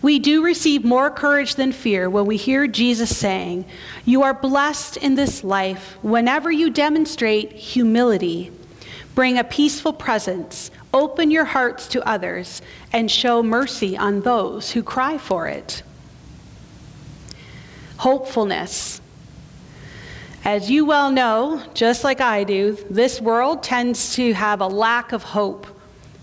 We 0.02 0.18
do 0.18 0.44
receive 0.44 0.84
more 0.84 1.12
courage 1.12 1.54
than 1.54 1.72
fear 1.72 2.10
when 2.10 2.26
we 2.26 2.36
hear 2.36 2.66
Jesus 2.66 3.16
saying, 3.16 3.66
You 4.06 4.24
are 4.24 4.34
blessed 4.34 4.98
in 4.98 5.14
this 5.14 5.44
life 5.44 6.00
whenever 6.02 6.52
you 6.52 6.72
demonstrate 6.72 7.54
humility, 7.54 8.52
bring 9.14 9.38
a 9.38 9.44
peaceful 9.44 9.94
presence, 9.94 10.72
open 10.96 11.30
your 11.30 11.46
hearts 11.46 11.88
to 11.90 12.06
others, 12.10 12.64
and 12.92 13.10
show 13.10 13.44
mercy 13.44 13.96
on 13.96 14.22
those 14.22 14.72
who 14.72 14.82
cry 14.82 15.20
for 15.20 15.48
it. 15.48 15.84
Hopefulness 17.98 19.00
As 20.46 20.70
you 20.70 20.84
well 20.84 21.10
know, 21.10 21.64
just 21.74 22.04
like 22.04 22.20
I 22.20 22.44
do, 22.44 22.78
this 22.90 23.22
world 23.22 23.64
tends 23.64 24.16
to 24.16 24.34
have 24.34 24.60
a 24.60 24.68
lack 24.68 25.14
of 25.14 25.24
hope. 25.24 25.66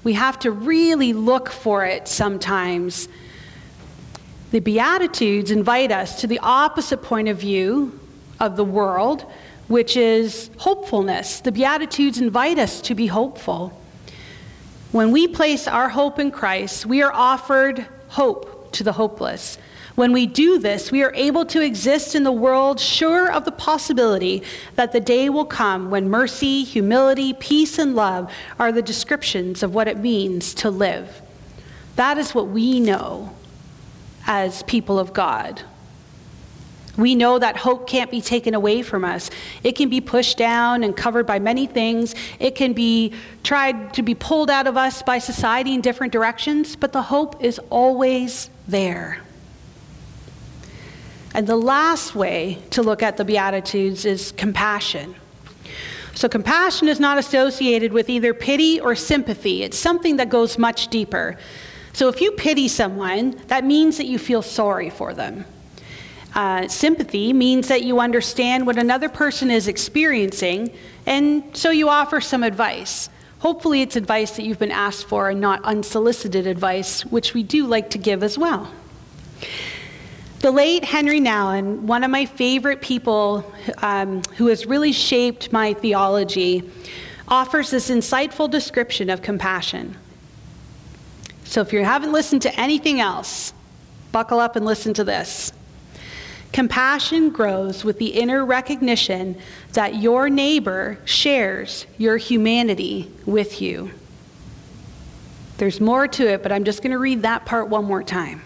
We 0.04 0.12
have 0.12 0.38
to 0.40 0.50
really 0.50 1.14
look 1.14 1.48
for 1.48 1.86
it 1.86 2.06
sometimes. 2.06 3.08
The 4.50 4.60
Beatitudes 4.60 5.50
invite 5.50 5.90
us 5.90 6.20
to 6.20 6.26
the 6.26 6.38
opposite 6.40 7.02
point 7.02 7.28
of 7.28 7.38
view 7.38 7.98
of 8.40 8.56
the 8.56 8.64
world, 8.64 9.24
which 9.68 9.96
is 9.96 10.50
hopefulness. 10.58 11.40
The 11.40 11.52
Beatitudes 11.52 12.20
invite 12.20 12.58
us 12.58 12.82
to 12.82 12.94
be 12.94 13.06
hopeful. 13.06 13.72
When 14.92 15.12
we 15.12 15.28
place 15.28 15.66
our 15.66 15.88
hope 15.88 16.18
in 16.18 16.30
Christ, 16.30 16.84
we 16.84 17.00
are 17.00 17.12
offered 17.12 17.86
hope 18.08 18.72
to 18.72 18.84
the 18.84 18.92
hopeless. 18.92 19.56
When 19.94 20.12
we 20.12 20.26
do 20.26 20.58
this, 20.58 20.90
we 20.90 21.02
are 21.02 21.12
able 21.14 21.44
to 21.46 21.60
exist 21.60 22.14
in 22.14 22.22
the 22.22 22.32
world 22.32 22.78
sure 22.80 23.30
of 23.30 23.44
the 23.44 23.52
possibility 23.52 24.42
that 24.76 24.92
the 24.92 25.00
day 25.00 25.28
will 25.28 25.44
come 25.44 25.90
when 25.90 26.08
mercy, 26.08 26.64
humility, 26.64 27.32
peace, 27.34 27.78
and 27.78 27.94
love 27.94 28.32
are 28.58 28.72
the 28.72 28.82
descriptions 28.82 29.62
of 29.62 29.74
what 29.74 29.88
it 29.88 29.98
means 29.98 30.54
to 30.54 30.70
live. 30.70 31.22
That 31.96 32.18
is 32.18 32.34
what 32.34 32.48
we 32.48 32.80
know 32.80 33.34
as 34.26 34.62
people 34.62 34.98
of 34.98 35.12
God. 35.12 35.62
We 36.96 37.14
know 37.14 37.38
that 37.38 37.56
hope 37.56 37.86
can't 37.86 38.10
be 38.10 38.20
taken 38.20 38.54
away 38.54 38.82
from 38.82 39.04
us. 39.04 39.30
It 39.62 39.72
can 39.72 39.88
be 39.88 40.00
pushed 40.00 40.36
down 40.36 40.84
and 40.84 40.96
covered 40.96 41.26
by 41.26 41.38
many 41.38 41.66
things. 41.66 42.14
It 42.38 42.54
can 42.54 42.72
be 42.72 43.14
tried 43.42 43.94
to 43.94 44.02
be 44.02 44.14
pulled 44.14 44.50
out 44.50 44.66
of 44.66 44.76
us 44.76 45.02
by 45.02 45.18
society 45.18 45.74
in 45.74 45.80
different 45.80 46.12
directions, 46.12 46.76
but 46.76 46.92
the 46.92 47.02
hope 47.02 47.42
is 47.42 47.58
always 47.70 48.50
there. 48.68 49.20
And 51.34 51.46
the 51.46 51.56
last 51.56 52.14
way 52.14 52.58
to 52.70 52.82
look 52.82 53.02
at 53.02 53.16
the 53.16 53.24
Beatitudes 53.24 54.04
is 54.04 54.32
compassion. 54.32 55.14
So, 56.14 56.28
compassion 56.28 56.88
is 56.88 56.98
not 56.98 57.18
associated 57.18 57.92
with 57.92 58.10
either 58.10 58.34
pity 58.34 58.80
or 58.80 58.94
sympathy, 58.96 59.62
it's 59.62 59.78
something 59.78 60.16
that 60.16 60.28
goes 60.28 60.58
much 60.58 60.88
deeper. 60.88 61.38
So, 61.92 62.08
if 62.08 62.20
you 62.20 62.32
pity 62.32 62.68
someone, 62.68 63.40
that 63.46 63.64
means 63.64 63.96
that 63.96 64.06
you 64.06 64.18
feel 64.18 64.42
sorry 64.42 64.90
for 64.90 65.14
them. 65.14 65.44
Uh, 66.34 66.68
sympathy 66.68 67.32
means 67.32 67.68
that 67.68 67.82
you 67.82 67.98
understand 67.98 68.66
what 68.66 68.76
another 68.76 69.08
person 69.08 69.50
is 69.50 69.66
experiencing, 69.66 70.72
and 71.06 71.44
so 71.56 71.70
you 71.70 71.88
offer 71.88 72.20
some 72.20 72.42
advice. 72.42 73.08
Hopefully, 73.40 73.82
it's 73.82 73.96
advice 73.96 74.32
that 74.32 74.42
you've 74.42 74.58
been 74.58 74.70
asked 74.70 75.06
for 75.06 75.30
and 75.30 75.40
not 75.40 75.64
unsolicited 75.64 76.46
advice, 76.46 77.04
which 77.06 77.34
we 77.34 77.42
do 77.42 77.66
like 77.66 77.90
to 77.90 77.98
give 77.98 78.22
as 78.22 78.36
well. 78.36 78.70
The 80.40 80.50
late 80.50 80.86
Henri 80.86 81.20
Nouwen, 81.20 81.80
one 81.80 82.02
of 82.02 82.10
my 82.10 82.24
favorite 82.24 82.80
people 82.80 83.44
um, 83.82 84.22
who 84.38 84.46
has 84.46 84.64
really 84.64 84.90
shaped 84.90 85.52
my 85.52 85.74
theology, 85.74 86.62
offers 87.28 87.70
this 87.70 87.90
insightful 87.90 88.50
description 88.50 89.10
of 89.10 89.20
compassion. 89.20 89.98
So 91.44 91.60
if 91.60 91.74
you 91.74 91.84
haven't 91.84 92.12
listened 92.12 92.40
to 92.42 92.58
anything 92.58 93.00
else, 93.00 93.52
buckle 94.12 94.40
up 94.40 94.56
and 94.56 94.64
listen 94.64 94.94
to 94.94 95.04
this. 95.04 95.52
Compassion 96.54 97.28
grows 97.28 97.84
with 97.84 97.98
the 97.98 98.08
inner 98.08 98.42
recognition 98.42 99.36
that 99.74 99.96
your 99.96 100.30
neighbor 100.30 100.98
shares 101.04 101.84
your 101.98 102.16
humanity 102.16 103.12
with 103.26 103.60
you. 103.60 103.90
There's 105.58 105.82
more 105.82 106.08
to 106.08 106.32
it, 106.32 106.42
but 106.42 106.50
I'm 106.50 106.64
just 106.64 106.82
going 106.82 106.92
to 106.92 106.98
read 106.98 107.20
that 107.22 107.44
part 107.44 107.68
one 107.68 107.84
more 107.84 108.02
time. 108.02 108.40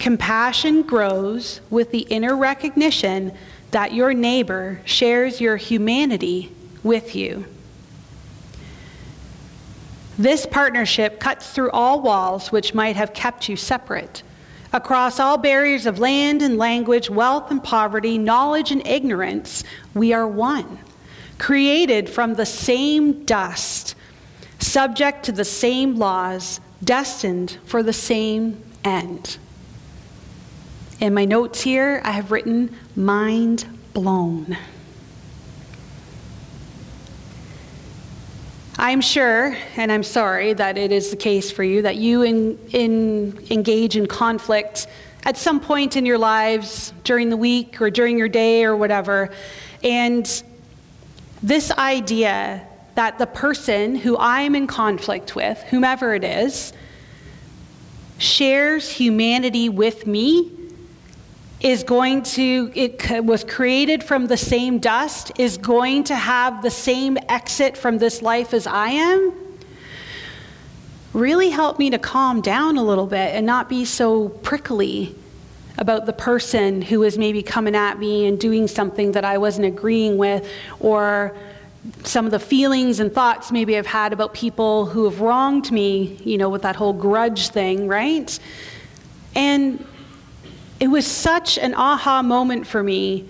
Compassion 0.00 0.80
grows 0.80 1.60
with 1.68 1.90
the 1.90 2.00
inner 2.08 2.34
recognition 2.34 3.32
that 3.70 3.92
your 3.92 4.14
neighbor 4.14 4.80
shares 4.86 5.42
your 5.42 5.58
humanity 5.58 6.50
with 6.82 7.14
you. 7.14 7.44
This 10.18 10.46
partnership 10.46 11.20
cuts 11.20 11.50
through 11.50 11.70
all 11.72 12.00
walls 12.00 12.50
which 12.50 12.72
might 12.72 12.96
have 12.96 13.12
kept 13.12 13.46
you 13.46 13.56
separate. 13.56 14.22
Across 14.72 15.20
all 15.20 15.36
barriers 15.36 15.84
of 15.84 15.98
land 15.98 16.40
and 16.40 16.56
language, 16.56 17.10
wealth 17.10 17.50
and 17.50 17.62
poverty, 17.62 18.16
knowledge 18.16 18.70
and 18.70 18.86
ignorance, 18.86 19.64
we 19.92 20.14
are 20.14 20.26
one. 20.26 20.78
Created 21.36 22.08
from 22.08 22.34
the 22.34 22.46
same 22.46 23.24
dust, 23.26 23.94
subject 24.60 25.26
to 25.26 25.32
the 25.32 25.44
same 25.44 25.96
laws, 25.96 26.58
destined 26.82 27.58
for 27.66 27.82
the 27.82 27.92
same 27.92 28.62
end. 28.82 29.36
In 31.00 31.14
my 31.14 31.24
notes 31.24 31.62
here, 31.62 32.02
I 32.04 32.10
have 32.10 32.30
written 32.30 32.76
mind 32.94 33.64
blown. 33.94 34.54
I'm 38.76 39.00
sure, 39.00 39.56
and 39.78 39.90
I'm 39.90 40.02
sorry 40.02 40.52
that 40.52 40.76
it 40.76 40.92
is 40.92 41.08
the 41.08 41.16
case 41.16 41.50
for 41.50 41.64
you, 41.64 41.80
that 41.82 41.96
you 41.96 42.20
in, 42.22 42.58
in, 42.72 43.46
engage 43.50 43.96
in 43.96 44.08
conflict 44.08 44.88
at 45.24 45.38
some 45.38 45.58
point 45.58 45.96
in 45.96 46.04
your 46.04 46.18
lives 46.18 46.92
during 47.02 47.30
the 47.30 47.36
week 47.36 47.80
or 47.80 47.88
during 47.88 48.18
your 48.18 48.28
day 48.28 48.64
or 48.64 48.76
whatever. 48.76 49.30
And 49.82 50.42
this 51.42 51.70
idea 51.70 52.66
that 52.94 53.18
the 53.18 53.26
person 53.26 53.96
who 53.96 54.18
I'm 54.18 54.54
in 54.54 54.66
conflict 54.66 55.34
with, 55.34 55.62
whomever 55.62 56.14
it 56.14 56.24
is, 56.24 56.74
shares 58.18 58.90
humanity 58.90 59.70
with 59.70 60.06
me 60.06 60.58
is 61.60 61.82
going 61.82 62.22
to, 62.22 62.72
it 62.74 63.24
was 63.24 63.44
created 63.44 64.02
from 64.02 64.26
the 64.26 64.36
same 64.36 64.78
dust, 64.78 65.32
is 65.38 65.58
going 65.58 66.04
to 66.04 66.14
have 66.14 66.62
the 66.62 66.70
same 66.70 67.18
exit 67.28 67.76
from 67.76 67.98
this 67.98 68.22
life 68.22 68.54
as 68.54 68.66
I 68.66 68.90
am, 68.90 69.32
really 71.12 71.50
helped 71.50 71.78
me 71.78 71.90
to 71.90 71.98
calm 71.98 72.40
down 72.40 72.78
a 72.78 72.82
little 72.82 73.06
bit 73.06 73.34
and 73.34 73.44
not 73.44 73.68
be 73.68 73.84
so 73.84 74.28
prickly 74.28 75.14
about 75.76 76.06
the 76.06 76.12
person 76.12 76.80
who 76.82 77.00
was 77.00 77.18
maybe 77.18 77.42
coming 77.42 77.74
at 77.74 77.98
me 77.98 78.26
and 78.26 78.38
doing 78.38 78.66
something 78.66 79.12
that 79.12 79.24
I 79.24 79.38
wasn't 79.38 79.66
agreeing 79.66 80.18
with, 80.18 80.48
or 80.78 81.36
some 82.04 82.26
of 82.26 82.30
the 82.30 82.38
feelings 82.38 83.00
and 83.00 83.12
thoughts 83.12 83.50
maybe 83.50 83.76
I've 83.76 83.86
had 83.86 84.12
about 84.12 84.34
people 84.34 84.86
who 84.86 85.04
have 85.04 85.20
wronged 85.20 85.72
me, 85.72 86.18
you 86.24 86.38
know, 86.38 86.48
with 86.48 86.62
that 86.62 86.76
whole 86.76 86.92
grudge 86.92 87.48
thing, 87.48 87.88
right? 87.88 88.38
And 89.34 89.84
it 90.80 90.88
was 90.88 91.06
such 91.06 91.58
an 91.58 91.74
aha 91.74 92.22
moment 92.22 92.66
for 92.66 92.82
me. 92.82 93.28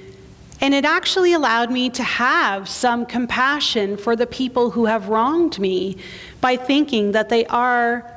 And 0.61 0.73
it 0.73 0.85
actually 0.85 1.33
allowed 1.33 1.73
me 1.73 1.91
to 1.91 2.03
have 2.03 2.69
some 2.69 3.07
compassion 3.07 3.97
for 3.97 4.15
the 4.15 4.27
people 4.27 4.71
who 4.71 4.87
have 4.87 5.09
wronged 5.09 5.59
me 5.59 5.97
by 6.41 6.57
thinking 6.57 7.13
that 7.13 7.29
they 7.29 7.47
are, 7.47 8.09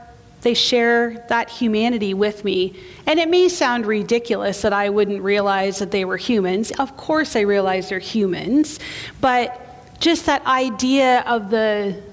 they 0.41 0.53
share 0.53 1.25
that 1.29 1.49
humanity 1.49 2.13
with 2.13 2.43
me. 2.43 2.75
And 3.07 3.17
it 3.17 3.29
may 3.29 3.49
sound 3.49 3.86
ridiculous 3.86 4.61
that 4.61 4.73
I 4.73 4.89
wouldn't 4.89 5.21
realize 5.23 5.79
that 5.79 5.91
they 5.91 6.05
were 6.05 6.17
humans. 6.17 6.71
Of 6.71 6.95
course, 6.97 7.36
I 7.36 7.41
realize 7.41 7.89
they're 7.89 7.99
humans. 7.99 8.79
But 9.21 9.99
just 9.99 10.25
that 10.25 10.45
idea 10.45 11.21
of 11.21 11.49
the, 11.49 12.03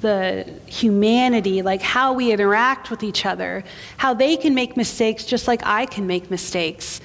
the 0.00 0.60
humanity, 0.66 1.62
like 1.62 1.82
how 1.82 2.12
we 2.12 2.32
interact 2.32 2.90
with 2.90 3.02
each 3.02 3.26
other, 3.26 3.64
how 3.96 4.14
they 4.14 4.36
can 4.36 4.54
make 4.54 4.76
mistakes 4.76 5.24
just 5.24 5.48
like 5.48 5.62
I 5.64 5.86
can 5.86 6.06
make 6.06 6.30
mistakes. 6.30 7.00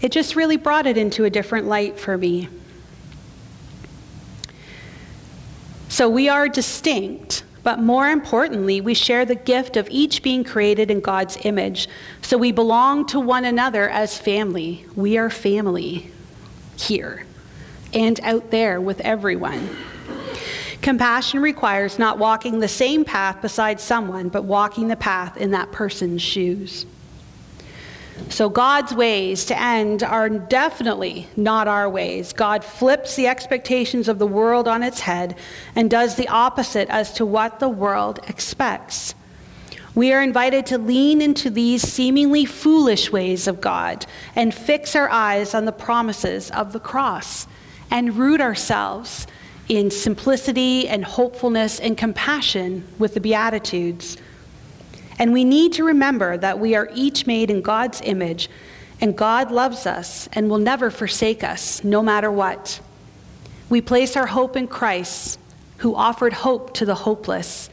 It 0.00 0.12
just 0.12 0.36
really 0.36 0.56
brought 0.56 0.86
it 0.86 0.96
into 0.98 1.24
a 1.24 1.30
different 1.30 1.66
light 1.66 1.98
for 1.98 2.16
me. 2.18 2.48
So 5.88 6.08
we 6.08 6.28
are 6.28 6.48
distinct, 6.48 7.44
but 7.62 7.78
more 7.78 8.08
importantly, 8.08 8.80
we 8.80 8.92
share 8.92 9.24
the 9.24 9.34
gift 9.34 9.76
of 9.76 9.88
each 9.90 10.22
being 10.22 10.44
created 10.44 10.90
in 10.90 11.00
God's 11.00 11.38
image. 11.44 11.88
So 12.20 12.36
we 12.36 12.52
belong 12.52 13.06
to 13.06 13.20
one 13.20 13.44
another 13.44 13.88
as 13.88 14.18
family. 14.18 14.84
We 14.94 15.16
are 15.16 15.30
family 15.30 16.10
here 16.76 17.24
and 17.94 18.20
out 18.22 18.50
there 18.50 18.80
with 18.80 19.00
everyone. 19.00 19.70
Compassion 20.82 21.40
requires 21.40 21.98
not 21.98 22.18
walking 22.18 22.58
the 22.58 22.68
same 22.68 23.04
path 23.04 23.42
beside 23.42 23.80
someone, 23.80 24.28
but 24.28 24.44
walking 24.44 24.88
the 24.88 24.96
path 24.96 25.36
in 25.36 25.50
that 25.52 25.72
person's 25.72 26.22
shoes. 26.22 26.86
So, 28.30 28.48
God's 28.48 28.94
ways 28.94 29.44
to 29.46 29.60
end 29.60 30.02
are 30.02 30.28
definitely 30.28 31.28
not 31.36 31.68
our 31.68 31.88
ways. 31.88 32.32
God 32.32 32.64
flips 32.64 33.14
the 33.14 33.26
expectations 33.26 34.08
of 34.08 34.18
the 34.18 34.26
world 34.26 34.66
on 34.66 34.82
its 34.82 35.00
head 35.00 35.36
and 35.74 35.90
does 35.90 36.14
the 36.16 36.28
opposite 36.28 36.88
as 36.88 37.12
to 37.14 37.26
what 37.26 37.60
the 37.60 37.68
world 37.68 38.20
expects. 38.26 39.14
We 39.94 40.12
are 40.12 40.22
invited 40.22 40.66
to 40.66 40.78
lean 40.78 41.22
into 41.22 41.50
these 41.50 41.82
seemingly 41.82 42.44
foolish 42.44 43.12
ways 43.12 43.46
of 43.46 43.60
God 43.60 44.06
and 44.34 44.54
fix 44.54 44.96
our 44.96 45.08
eyes 45.08 45.54
on 45.54 45.64
the 45.64 45.72
promises 45.72 46.50
of 46.50 46.72
the 46.72 46.80
cross 46.80 47.46
and 47.90 48.16
root 48.16 48.40
ourselves 48.40 49.26
in 49.68 49.90
simplicity 49.90 50.88
and 50.88 51.04
hopefulness 51.04 51.80
and 51.80 51.96
compassion 51.96 52.86
with 52.98 53.14
the 53.14 53.20
Beatitudes. 53.20 54.16
And 55.18 55.32
we 55.32 55.44
need 55.44 55.72
to 55.74 55.84
remember 55.84 56.36
that 56.36 56.58
we 56.58 56.74
are 56.74 56.88
each 56.94 57.26
made 57.26 57.50
in 57.50 57.62
God's 57.62 58.00
image 58.02 58.48
And 59.00 59.16
God 59.16 59.50
loves 59.50 59.86
us 59.86 60.28
and 60.32 60.48
will 60.48 60.58
never 60.58 60.90
forsake 60.90 61.44
us, 61.44 61.84
no 61.84 62.02
matter 62.02 62.30
what. 62.30 62.80
We 63.68 63.80
place 63.80 64.16
our 64.16 64.26
hope 64.26 64.56
in 64.56 64.68
Christ, 64.68 65.38
who 65.78 65.94
offered 65.94 66.32
hope 66.32 66.72
to 66.74 66.86
the 66.86 66.94
hopeless. 66.94 67.68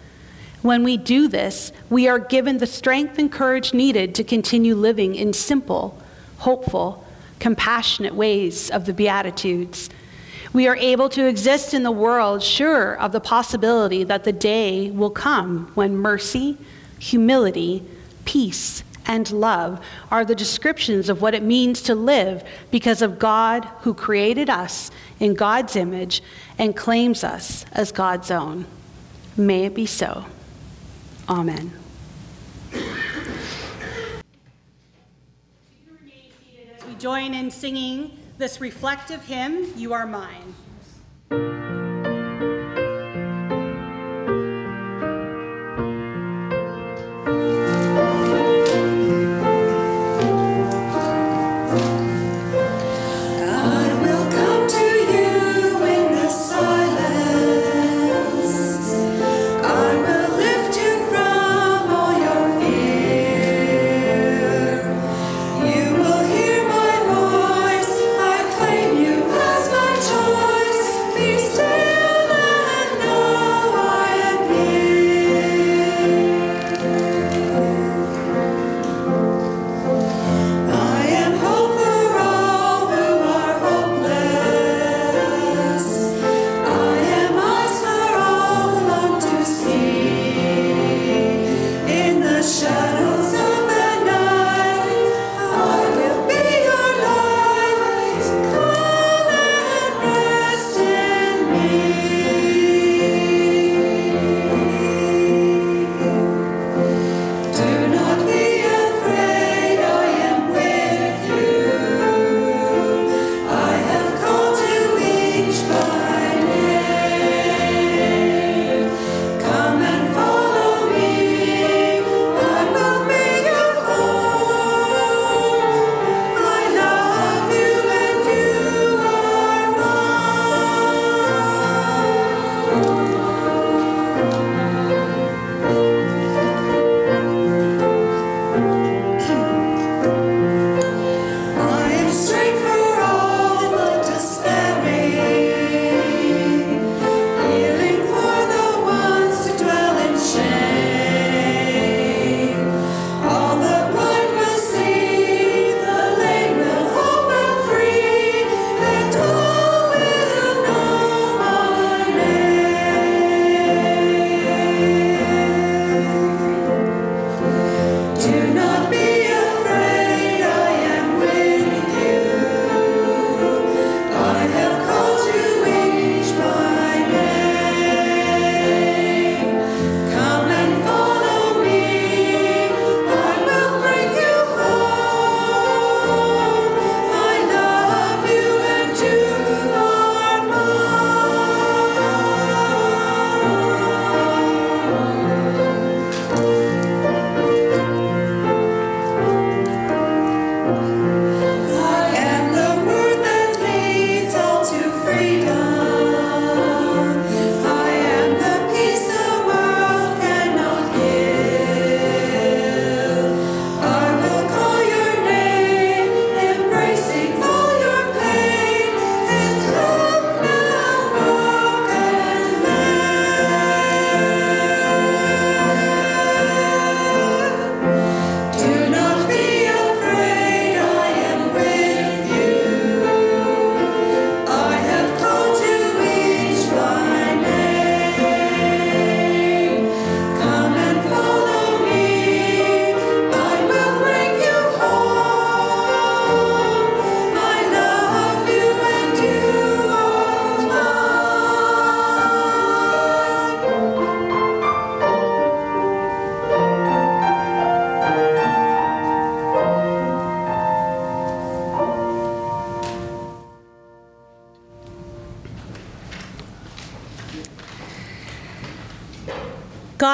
When 0.62 0.84
we 0.84 0.98
do 0.98 1.28
this, 1.28 1.72
we 1.90 2.08
are 2.08 2.20
given 2.20 2.58
the 2.58 2.68
strength 2.68 3.18
and 3.20 3.32
courage 3.32 3.74
needed 3.74 4.16
to 4.16 4.24
continue 4.24 4.76
living 4.76 5.16
in 5.16 5.34
simple, 5.34 5.98
hopeful, 6.40 7.06
compassionate 7.40 8.16
ways 8.16 8.70
of 8.70 8.86
the 8.86 8.94
Beatitudes. 8.94 9.90
We 10.54 10.68
are 10.68 10.76
able 10.76 11.10
to 11.10 11.28
exist 11.28 11.74
in 11.74 11.82
the 11.82 11.92
world 11.92 12.44
sure 12.44 12.96
of 12.98 13.12
the 13.12 13.20
possibility 13.20 14.04
that 14.04 14.24
the 14.24 14.32
day 14.32 14.92
will 14.92 15.10
come 15.10 15.72
when 15.74 15.98
mercy, 15.98 16.58
humility, 17.00 17.84
peace, 18.24 18.84
and 19.06 19.30
love 19.32 19.84
are 20.12 20.24
the 20.24 20.36
descriptions 20.36 21.10
of 21.10 21.22
what 21.22 21.34
it 21.34 21.42
means 21.42 21.82
to 21.82 21.96
live 21.96 22.44
because 22.70 23.02
of 23.02 23.18
God 23.18 23.66
who 23.82 23.96
created 23.96 24.50
us 24.50 24.92
in 25.20 25.34
God's 25.34 25.76
image 25.76 26.22
and 26.60 26.76
claims 26.76 27.24
us 27.24 27.66
as 27.72 27.92
God's 27.92 28.30
own. 28.30 28.66
May 29.36 29.66
it 29.66 29.74
be 29.74 29.88
so. 29.88 30.26
Amen. 31.28 31.74
Join 37.00 37.34
in 37.34 37.52
singing 37.52 38.23
this 38.38 38.60
reflective 38.60 39.24
hymn, 39.26 39.74
You 39.76 39.94
Are 39.94 40.08
Mine. 40.08 40.56
God 47.34 47.73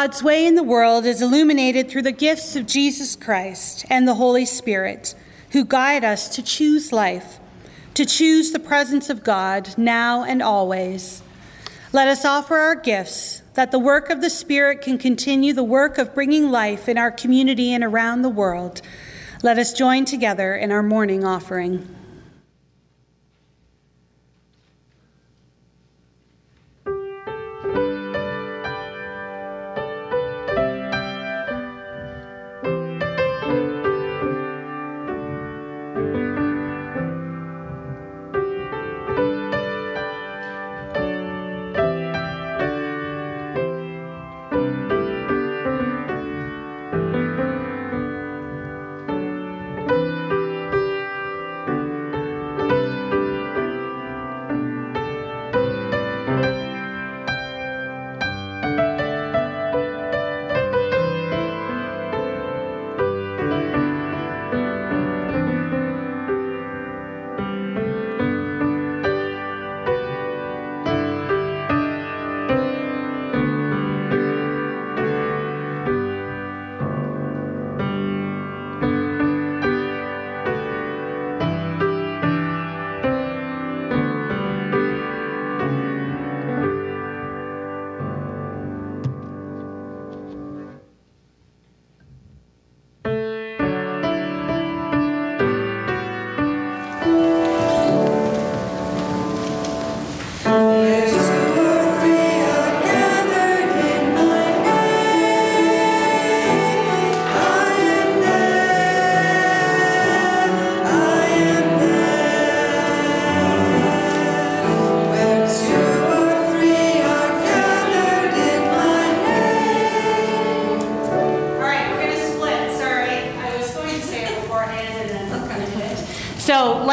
God's 0.09 0.23
way 0.23 0.47
in 0.47 0.55
the 0.55 0.63
world 0.63 1.05
is 1.05 1.21
illuminated 1.21 1.87
through 1.87 2.01
the 2.01 2.11
gifts 2.11 2.55
of 2.55 2.65
Jesus 2.65 3.15
Christ 3.15 3.85
and 3.91 4.07
the 4.07 4.15
Holy 4.15 4.43
Spirit, 4.43 5.13
who 5.51 5.63
guide 5.63 6.03
us 6.03 6.29
to 6.29 6.41
choose 6.41 6.91
life, 6.91 7.39
to 7.93 8.07
choose 8.07 8.51
the 8.51 8.57
presence 8.57 9.11
of 9.11 9.23
God 9.23 9.77
now 9.77 10.23
and 10.23 10.41
always. 10.41 11.21
Let 11.93 12.07
us 12.07 12.25
offer 12.25 12.57
our 12.57 12.73
gifts 12.73 13.43
that 13.53 13.69
the 13.69 13.77
work 13.77 14.09
of 14.09 14.21
the 14.21 14.31
Spirit 14.31 14.81
can 14.81 14.97
continue 14.97 15.53
the 15.53 15.63
work 15.63 15.99
of 15.99 16.15
bringing 16.15 16.49
life 16.49 16.89
in 16.89 16.97
our 16.97 17.11
community 17.11 17.71
and 17.71 17.83
around 17.83 18.23
the 18.23 18.29
world. 18.29 18.81
Let 19.43 19.59
us 19.59 19.73
join 19.73 20.05
together 20.05 20.55
in 20.55 20.71
our 20.71 20.81
morning 20.81 21.23
offering. 21.23 21.87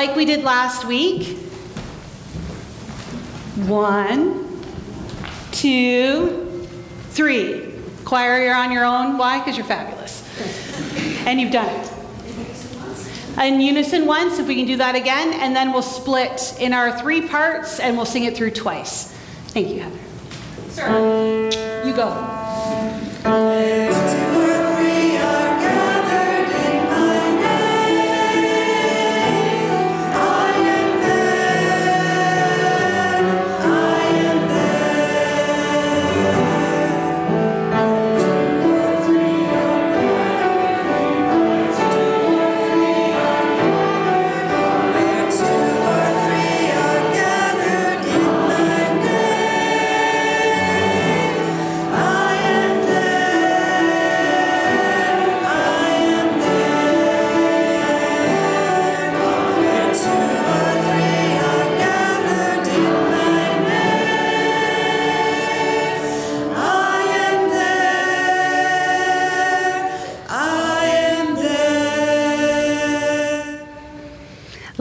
Like 0.06 0.16
we 0.16 0.24
did 0.24 0.44
last 0.44 0.84
week, 0.84 1.36
one, 3.66 4.62
two, 5.50 6.68
three. 7.10 7.72
Choir, 8.04 8.44
you're 8.44 8.54
on 8.54 8.70
your 8.70 8.84
own. 8.84 9.18
Why? 9.18 9.38
Because 9.38 9.56
you're 9.56 9.66
fabulous. 9.66 10.22
And 11.26 11.40
you've 11.40 11.50
done 11.50 11.68
it. 11.68 11.92
In 13.42 13.60
unison 13.60 14.06
once, 14.06 14.38
if 14.38 14.46
we 14.46 14.54
can 14.54 14.66
do 14.66 14.76
that 14.76 14.94
again, 14.94 15.32
and 15.32 15.56
then 15.56 15.72
we'll 15.72 15.82
split 15.82 16.54
in 16.60 16.72
our 16.72 16.98
three 17.00 17.26
parts 17.26 17.80
and 17.80 17.96
we'll 17.96 18.06
sing 18.06 18.24
it 18.24 18.36
through 18.36 18.52
twice. 18.52 19.12
Thank 19.48 19.68
you, 19.68 19.80
Heather. 19.80 19.98
Sir, 20.70 21.82
you 21.84 21.94
go. 21.94 22.35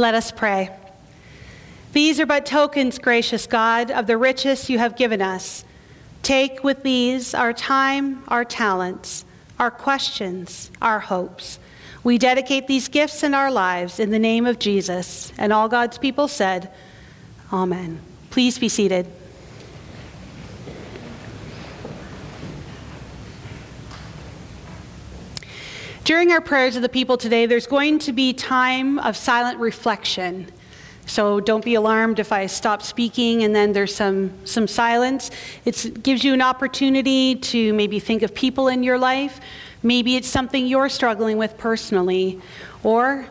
Let 0.06 0.14
us 0.14 0.30
pray. 0.32 0.70
These 1.93 2.20
are 2.20 2.28
but 2.28 2.45
tokens, 2.45 2.99
gracious 2.99 3.47
God, 3.47 3.89
of 3.89 4.06
the 4.06 4.20
riches 4.20 4.70
you 4.70 4.78
have 4.78 4.95
given 4.95 5.20
us. 5.20 5.66
Take 6.22 6.64
with 6.64 6.84
these 6.84 7.34
our 7.34 7.53
time, 7.53 8.24
our 8.28 8.45
talents, 8.45 9.26
our 9.58 9.72
questions, 9.72 10.70
our 10.80 10.99
hopes. 10.99 11.58
We 12.03 12.20
dedicate 12.20 12.68
these 12.68 12.88
gifts 12.88 13.24
in 13.24 13.34
our 13.34 13.49
lives 13.49 13.99
in 13.99 14.12
the 14.12 14.20
name 14.20 14.45
of 14.45 14.60
Jesus. 14.60 15.34
And 15.39 15.51
all 15.51 15.68
God's 15.68 15.97
people 15.97 16.28
said, 16.28 16.72
Amen. 17.51 17.99
Please 18.30 18.60
be 18.60 18.70
seated. 18.70 19.08
During 26.06 26.32
our 26.32 26.39
prayers 26.39 26.76
of 26.76 26.84
the 26.84 26.89
people 26.89 27.18
today, 27.18 27.47
there's 27.47 27.66
going 27.66 27.97
to 27.97 28.14
be 28.14 28.32
time 28.32 28.99
of 28.99 29.18
silent 29.18 29.60
reflection. 29.60 30.45
So 31.08 31.39
don't 31.39 31.66
be 31.66 31.74
alarmed 31.74 32.20
if 32.20 32.32
I 32.32 32.45
stop 32.45 32.84
speaking 32.84 33.43
and 33.43 33.56
then 33.56 33.74
there's 33.74 33.95
some, 33.95 34.32
some 34.45 34.68
silence. 34.68 35.32
It 35.66 36.03
gives 36.03 36.24
you 36.24 36.36
an 36.36 36.43
opportunity 36.43 37.34
to 37.34 37.74
maybe 37.74 37.99
think 37.99 38.22
of 38.22 38.36
people 38.36 38.68
in 38.68 38.84
your 38.84 38.99
life. 38.99 39.41
Maybe 39.82 40.16
it's 40.16 40.28
something 40.28 40.68
you're 40.68 40.89
struggling 40.89 41.39
with 41.39 41.58
personally, 41.58 42.39
or 42.84 43.26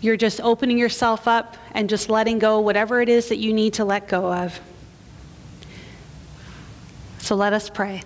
you're 0.00 0.16
just 0.16 0.40
opening 0.40 0.78
yourself 0.78 1.26
up 1.26 1.56
and 1.72 1.90
just 1.90 2.08
letting 2.08 2.38
go 2.38 2.60
whatever 2.60 3.02
it 3.02 3.08
is 3.08 3.28
that 3.28 3.38
you 3.38 3.52
need 3.52 3.74
to 3.74 3.84
let 3.84 4.06
go 4.06 4.32
of. 4.32 4.60
So 7.18 7.34
let 7.34 7.52
us 7.52 7.68
pray. 7.68 8.02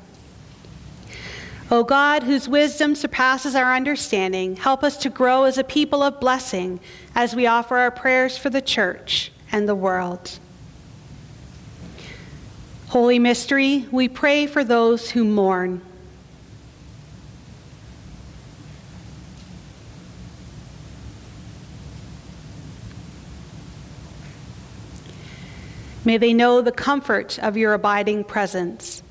O 1.72 1.82
God, 1.82 2.24
whose 2.24 2.50
wisdom 2.50 2.94
surpasses 2.94 3.54
our 3.54 3.74
understanding, 3.74 4.56
help 4.56 4.84
us 4.84 4.98
to 4.98 5.08
grow 5.08 5.44
as 5.44 5.56
a 5.56 5.64
people 5.64 6.02
of 6.02 6.20
blessing 6.20 6.78
as 7.14 7.34
we 7.34 7.46
offer 7.46 7.78
our 7.78 7.90
prayers 7.90 8.36
for 8.36 8.50
the 8.50 8.60
church 8.60 9.32
and 9.50 9.66
the 9.66 9.74
world. 9.74 10.38
Holy 12.88 13.18
Mystery, 13.18 13.88
we 13.90 14.06
pray 14.06 14.46
for 14.46 14.62
those 14.62 15.08
who 15.08 15.24
mourn. 15.24 15.80
May 26.04 26.18
they 26.18 26.34
know 26.34 26.60
the 26.60 26.70
comfort 26.70 27.38
of 27.38 27.56
your 27.56 27.72
abiding 27.72 28.24
presence. 28.24 29.02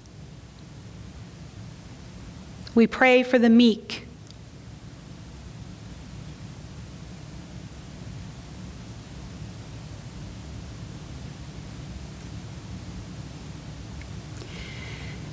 We 2.74 2.88
pray 2.88 3.24
for 3.24 3.38
the 3.38 3.50
meek. 3.50 4.08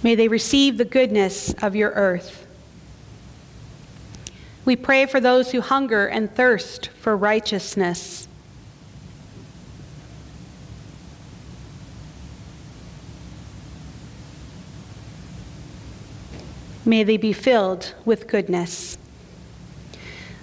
May 0.03 0.15
they 0.15 0.29
receive 0.29 0.79
the 0.79 0.85
goodness 0.85 1.53
of 1.63 1.75
your 1.75 1.91
earth. 1.91 2.47
We 4.65 4.77
pray 4.77 5.07
for 5.07 5.21
those 5.21 5.53
who 5.53 5.61
hunger 5.61 6.07
and 6.07 6.35
thirst 6.35 6.91
for 7.01 7.17
righteousness. 7.17 8.28
May 16.89 17.05
they 17.05 17.19
be 17.19 17.35
filled 17.35 17.93
with 18.07 18.27
goodness. 18.27 18.97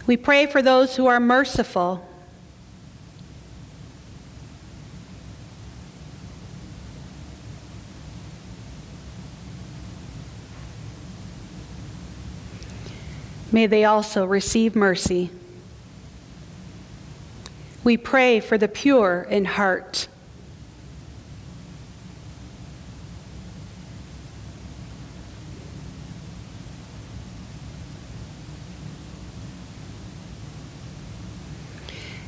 We 0.06 0.16
pray 0.16 0.46
for 0.46 0.62
those 0.62 0.96
who 0.96 1.08
are 1.08 1.20
merciful. 1.20 2.08
May 13.52 13.66
they 13.66 13.84
also 13.84 14.24
receive 14.24 14.76
mercy. 14.76 15.32
We 17.84 17.98
pray 17.98 18.39
for 18.39 18.60
the 18.60 18.68
pure 18.68 19.26
in 19.28 19.46
heart. 19.46 20.08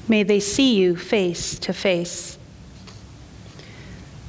May 0.08 0.24
they 0.24 0.40
see 0.40 0.76
you 0.76 0.96
face 0.96 1.60
to 1.60 1.74
face. 1.74 2.38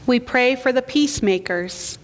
We 0.06 0.18
pray 0.18 0.56
for 0.56 0.72
the 0.72 0.82
peacemakers. 0.82 1.98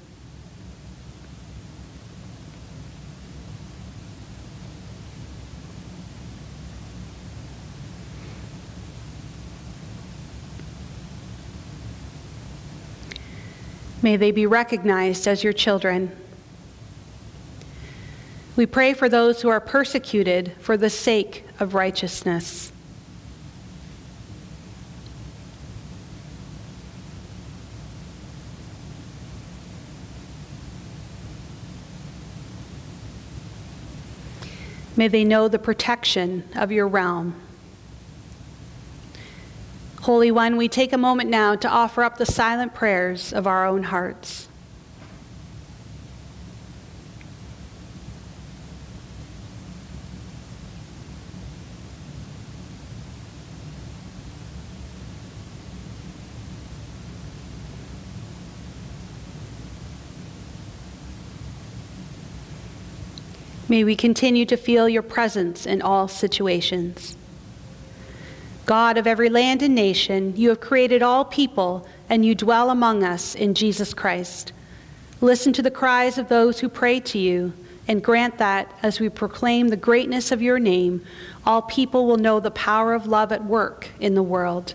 May 14.02 14.18
they 14.18 14.32
be 14.32 14.44
recognized 14.44 15.26
as 15.26 15.42
your 15.42 15.54
children. 15.54 16.14
We 18.54 18.66
pray 18.66 18.92
for 18.92 19.08
those 19.08 19.40
who 19.40 19.48
are 19.48 19.60
persecuted 19.60 20.52
for 20.60 20.76
the 20.76 20.90
sake 20.90 21.46
of 21.58 21.72
righteousness. 21.72 22.70
May 34.96 35.08
they 35.08 35.24
know 35.24 35.48
the 35.48 35.58
protection 35.58 36.48
of 36.54 36.70
your 36.70 36.86
realm. 36.86 37.40
Holy 40.02 40.30
One, 40.30 40.56
we 40.56 40.68
take 40.68 40.92
a 40.92 40.98
moment 40.98 41.30
now 41.30 41.56
to 41.56 41.68
offer 41.68 42.02
up 42.02 42.18
the 42.18 42.26
silent 42.26 42.74
prayers 42.74 43.32
of 43.32 43.46
our 43.46 43.66
own 43.66 43.84
hearts. 43.84 44.48
May 63.74 63.82
we 63.82 63.96
continue 63.96 64.46
to 64.46 64.56
feel 64.56 64.88
your 64.88 65.02
presence 65.02 65.66
in 65.66 65.82
all 65.82 66.06
situations. 66.06 67.16
God 68.66 68.96
of 68.96 69.08
every 69.08 69.28
land 69.28 69.62
and 69.62 69.74
nation, 69.74 70.32
you 70.36 70.50
have 70.50 70.60
created 70.60 71.02
all 71.02 71.24
people, 71.24 71.84
and 72.08 72.24
you 72.24 72.36
dwell 72.36 72.70
among 72.70 73.02
us 73.02 73.34
in 73.34 73.52
Jesus 73.52 73.92
Christ. 73.92 74.52
Listen 75.20 75.52
to 75.54 75.60
the 75.60 75.72
cries 75.72 76.18
of 76.18 76.28
those 76.28 76.60
who 76.60 76.68
pray 76.68 77.00
to 77.00 77.18
you, 77.18 77.52
and 77.88 78.00
grant 78.00 78.38
that, 78.38 78.72
as 78.80 79.00
we 79.00 79.08
proclaim 79.08 79.66
the 79.66 79.76
greatness 79.76 80.30
of 80.30 80.40
your 80.40 80.60
name, 80.60 81.04
all 81.44 81.62
people 81.62 82.06
will 82.06 82.16
know 82.16 82.38
the 82.38 82.52
power 82.52 82.94
of 82.94 83.08
love 83.08 83.32
at 83.32 83.44
work 83.44 83.88
in 83.98 84.14
the 84.14 84.22
world. 84.22 84.74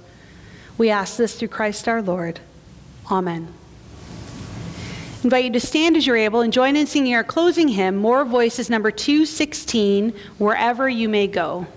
We 0.77 0.89
ask 0.89 1.15
this 1.15 1.39
through 1.39 1.47
Christ 1.47 1.87
our 1.87 2.01
Lord. 2.01 2.41
Amen 3.09 3.58
invite 5.23 5.45
you 5.45 5.51
to 5.51 5.59
stand 5.59 5.97
as 5.97 6.07
you're 6.07 6.17
able 6.17 6.41
and 6.41 6.53
join 6.53 6.75
in 6.75 6.87
singing 6.87 7.13
our 7.13 7.23
closing 7.23 7.67
hymn, 7.67 7.95
More 7.95 8.25
Voices, 8.25 8.69
number 8.69 8.91
216, 8.91 10.13
Wherever 10.37 10.87
You 10.87 11.09
May 11.09 11.27
Go. 11.27 11.67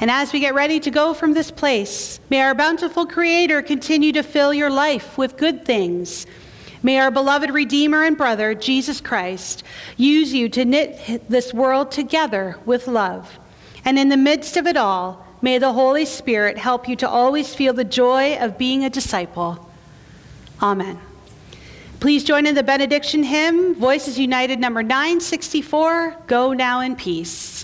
And 0.00 0.10
as 0.10 0.32
we 0.32 0.40
get 0.40 0.54
ready 0.54 0.80
to 0.80 0.90
go 0.90 1.12
from 1.12 1.34
this 1.34 1.50
place, 1.50 2.20
may 2.30 2.40
our 2.40 2.54
bountiful 2.54 3.04
Creator 3.04 3.60
continue 3.62 4.12
to 4.12 4.22
fill 4.22 4.54
your 4.54 4.70
life 4.70 5.18
with 5.18 5.36
good 5.36 5.66
things. 5.66 6.26
May 6.82 6.98
our 6.98 7.10
beloved 7.10 7.50
Redeemer 7.50 8.04
and 8.04 8.16
brother, 8.16 8.54
Jesus 8.54 9.02
Christ, 9.02 9.62
use 9.98 10.32
you 10.32 10.48
to 10.48 10.64
knit 10.64 11.28
this 11.28 11.52
world 11.52 11.90
together 11.90 12.56
with 12.64 12.88
love. 12.88 13.38
And 13.84 13.98
in 13.98 14.08
the 14.08 14.16
midst 14.16 14.56
of 14.56 14.66
it 14.66 14.78
all, 14.78 15.26
may 15.42 15.58
the 15.58 15.74
Holy 15.74 16.06
Spirit 16.06 16.56
help 16.56 16.88
you 16.88 16.96
to 16.96 17.08
always 17.08 17.54
feel 17.54 17.74
the 17.74 17.84
joy 17.84 18.38
of 18.38 18.56
being 18.56 18.84
a 18.84 18.90
disciple. 18.90 19.70
Amen. 20.62 20.98
Please 21.98 22.24
join 22.24 22.46
in 22.46 22.54
the 22.54 22.62
benediction 22.62 23.22
hymn, 23.22 23.74
Voices 23.74 24.18
United 24.18 24.58
number 24.58 24.82
964, 24.82 26.16
Go 26.26 26.54
Now 26.54 26.80
in 26.80 26.96
Peace. 26.96 27.59